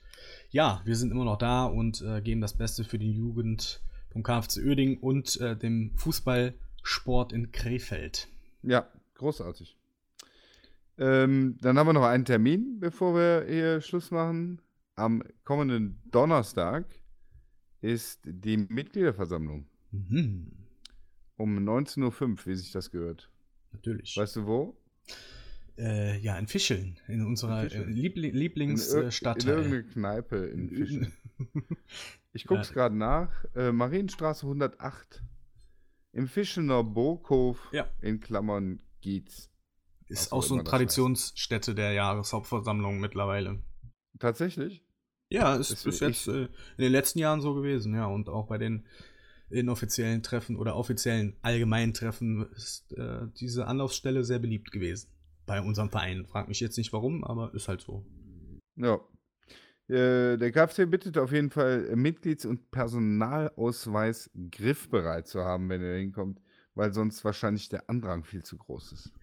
[0.51, 3.81] Ja, wir sind immer noch da und äh, geben das Beste für die Jugend
[4.11, 8.27] vom KFC Oerding und äh, dem Fußballsport in Krefeld.
[8.61, 9.75] Ja, großartig.
[10.97, 14.61] Ähm, dann haben wir noch einen Termin, bevor wir hier Schluss machen.
[14.95, 16.85] Am kommenden Donnerstag
[17.81, 19.67] ist die Mitgliederversammlung.
[19.91, 20.51] Mhm.
[21.37, 23.29] Um 19.05 Uhr, wie sich das gehört.
[23.73, 24.15] Natürlich.
[24.15, 24.77] Weißt du wo?
[25.77, 27.91] Äh, ja, in Fischeln, in unserer in Fischeln.
[27.91, 29.43] Liebl Lieblingsstadt.
[29.43, 31.13] In, in, irgendeiner Kneipe in Fischeln.
[32.33, 33.43] ich gucke es gerade nach.
[33.53, 35.21] Äh, Marienstraße 108.
[36.13, 37.85] Im Fischener Burghof ja.
[37.99, 39.49] in Klammern Gietz.
[40.07, 43.61] Ist auch so eine Traditionsstätte der Jahreshauptversammlung mittlerweile.
[44.19, 44.84] Tatsächlich?
[45.29, 48.05] Ja, ist bis jetzt äh, in den letzten Jahren so gewesen, ja.
[48.05, 48.85] Und auch bei den
[49.49, 55.09] inoffiziellen Treffen oder offiziellen allgemeinen Treffen ist äh, diese Anlaufstelle sehr beliebt gewesen.
[55.45, 56.25] Bei unserem Verein.
[56.25, 58.05] Frag mich jetzt nicht warum, aber ist halt so.
[58.75, 58.99] Ja.
[59.87, 65.97] Äh, der KfC bittet auf jeden Fall Mitglieds- und Personalausweis griffbereit zu haben, wenn er
[65.97, 66.41] hinkommt,
[66.73, 69.13] weil sonst wahrscheinlich der Andrang viel zu groß ist.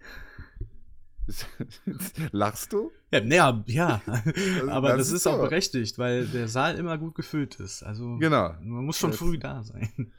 [2.33, 2.91] Lachst du?
[3.11, 4.03] Ja, ja, ja.
[4.69, 7.83] aber das, das ist, ist auch berechtigt, weil der Saal immer gut gefüllt ist.
[7.83, 8.55] Also genau.
[8.61, 10.13] man muss schon das früh da sein.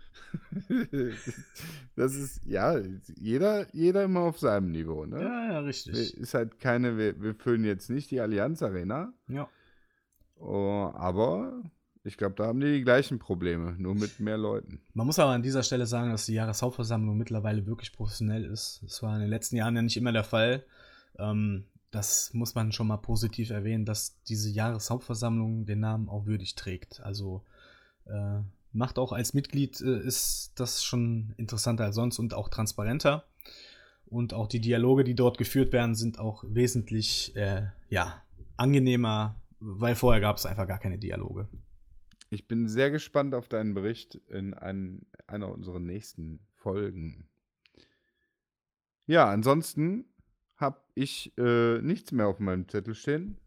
[1.96, 2.80] das ist, ja,
[3.18, 5.22] jeder, jeder immer auf seinem Niveau, ne?
[5.22, 6.18] Ja, ja, richtig.
[6.18, 9.14] Ist halt keine, wir, wir füllen jetzt nicht die Allianz Arena.
[9.28, 9.48] Ja.
[10.36, 11.62] Oh, aber
[12.04, 14.82] ich glaube, da haben die die gleichen Probleme, nur mit mehr Leuten.
[14.94, 18.82] Man muss aber an dieser Stelle sagen, dass die Jahreshauptversammlung mittlerweile wirklich professionell ist.
[18.84, 20.66] Das war in den letzten Jahren ja nicht immer der Fall.
[21.18, 26.56] Ähm, das muss man schon mal positiv erwähnen, dass diese Jahreshauptversammlung den Namen auch würdig
[26.56, 27.02] trägt.
[27.02, 27.44] Also
[28.06, 28.40] äh,
[28.72, 33.26] macht auch als Mitglied äh, ist das schon interessanter als sonst und auch transparenter.
[34.06, 38.22] Und auch die Dialoge, die dort geführt werden, sind auch wesentlich äh, ja,
[38.58, 41.48] angenehmer, weil vorher gab es einfach gar keine Dialoge.
[42.30, 47.30] Ich bin sehr gespannt auf deinen Bericht in ein, einer unserer nächsten Folgen.
[49.06, 50.06] Ja, ansonsten
[50.64, 53.38] habe ich äh, nichts mehr auf meinem Zettel stehen.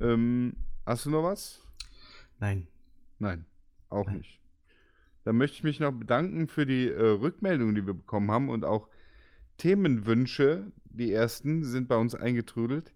[0.00, 1.62] Ähm, hast du noch was?
[2.38, 2.66] Nein.
[3.18, 3.46] Nein,
[3.88, 4.18] auch Nein.
[4.18, 4.40] nicht.
[5.24, 8.64] Dann möchte ich mich noch bedanken für die äh, Rückmeldungen, die wir bekommen haben und
[8.64, 8.88] auch
[9.56, 10.70] Themenwünsche.
[10.84, 12.92] Die ersten sind bei uns eingetrudelt.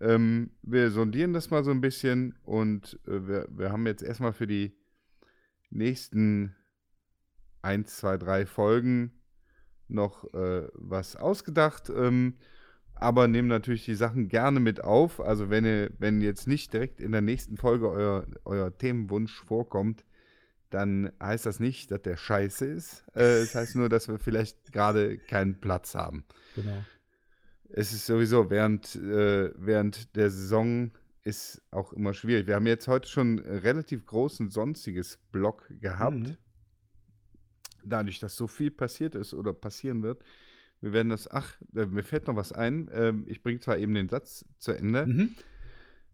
[0.00, 4.34] Ähm, wir sondieren das mal so ein bisschen und äh, wir, wir haben jetzt erstmal
[4.34, 4.76] für die
[5.70, 6.54] nächsten
[7.62, 9.15] 1, 2, 3 Folgen
[9.88, 12.34] noch äh, was ausgedacht, ähm,
[12.94, 15.20] aber nehmen natürlich die Sachen gerne mit auf.
[15.20, 20.04] Also wenn ihr, wenn jetzt nicht direkt in der nächsten Folge euer, euer Themenwunsch vorkommt,
[20.70, 23.04] dann heißt das nicht, dass der scheiße ist.
[23.14, 26.24] Äh, das heißt nur, dass wir vielleicht gerade keinen Platz haben.
[26.54, 26.84] Genau.
[27.68, 30.90] Es ist sowieso während, äh, während der Saison
[31.22, 32.46] ist auch immer schwierig.
[32.46, 36.16] Wir haben jetzt heute schon relativ großen sonstiges Block gehabt.
[36.16, 36.36] Mhm
[37.88, 40.22] dadurch, dass so viel passiert ist oder passieren wird,
[40.80, 42.90] wir werden das, ach, äh, mir fällt noch was ein.
[42.92, 45.06] Ähm, ich bringe zwar eben den Satz zu Ende.
[45.06, 45.34] Mhm.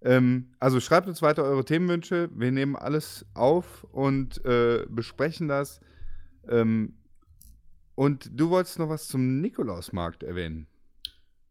[0.03, 2.31] Ähm, also schreibt uns weiter eure Themenwünsche.
[2.35, 5.81] Wir nehmen alles auf und äh, besprechen das.
[6.49, 6.95] Ähm,
[7.95, 10.67] und du wolltest noch was zum Nikolausmarkt erwähnen.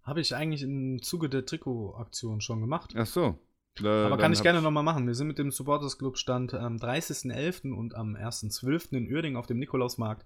[0.04, 2.94] Habe ich eigentlich im Zuge der Trikotaktion schon gemacht.
[2.98, 3.38] Ach so.
[3.80, 5.08] Äh, Aber kann ich gerne nochmal machen.
[5.08, 7.72] Wir sind mit dem Supporters Club Stand am 30.11.
[7.74, 8.98] und am 1.12.
[8.98, 10.26] in Uerdingen auf dem Nikolausmarkt.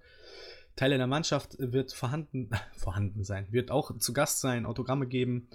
[0.76, 5.48] Teile der Mannschaft wird vorhanden, vorhanden sein, wird auch zu Gast sein, Autogramme geben.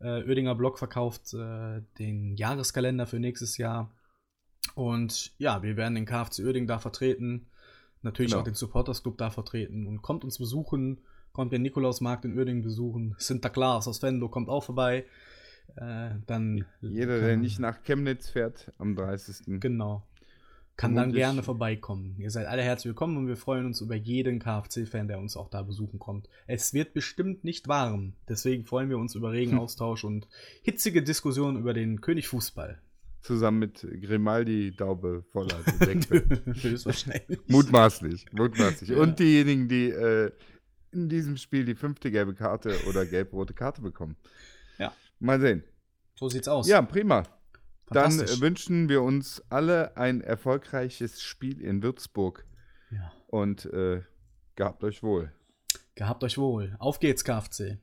[0.00, 3.90] Äh, Uerdinger Blog verkauft äh, den Jahreskalender für nächstes Jahr.
[4.74, 7.46] Und ja, wir werden den KFC Uerdingen da vertreten.
[8.02, 8.42] Natürlich genau.
[8.42, 9.86] auch den Supporters Club da vertreten.
[9.86, 10.98] Und kommt uns besuchen,
[11.32, 13.14] kommt den Nikolausmarkt in Uerdingen besuchen.
[13.18, 15.06] Sinterklaas aus Venlo kommt auch vorbei.
[15.76, 19.60] Äh, dann Jeder, der nicht nach Chemnitz fährt am 30.
[19.60, 20.06] Genau.
[20.76, 22.16] Kann dann gerne vorbeikommen.
[22.18, 25.48] Ihr seid alle herzlich willkommen und wir freuen uns über jeden KFC-Fan, der uns auch
[25.48, 26.28] da besuchen kommt.
[26.46, 28.12] Es wird bestimmt nicht warm.
[28.28, 30.28] Deswegen freuen wir uns über regen Austausch und
[30.62, 32.78] hitzige Diskussionen über den König Fußball.
[33.22, 35.58] Zusammen mit Grimaldi, Daube, Voller.
[35.80, 37.40] Höchstwahrscheinlich.
[37.48, 38.26] mutmaßlich.
[38.32, 38.90] Mutmaßlich.
[38.90, 38.98] Ja.
[38.98, 40.30] Und diejenigen, die äh,
[40.92, 44.16] in diesem Spiel die fünfte gelbe Karte oder gelb-rote Karte bekommen.
[45.18, 45.64] Mal sehen.
[46.14, 46.68] So sieht's aus.
[46.68, 47.24] Ja, prima.
[47.88, 52.44] Dann wünschen wir uns alle ein erfolgreiches Spiel in Würzburg.
[52.90, 53.12] Ja.
[53.28, 54.02] Und äh,
[54.56, 55.32] gehabt euch wohl.
[55.94, 56.76] Gehabt euch wohl.
[56.78, 57.78] Auf geht's, KFC.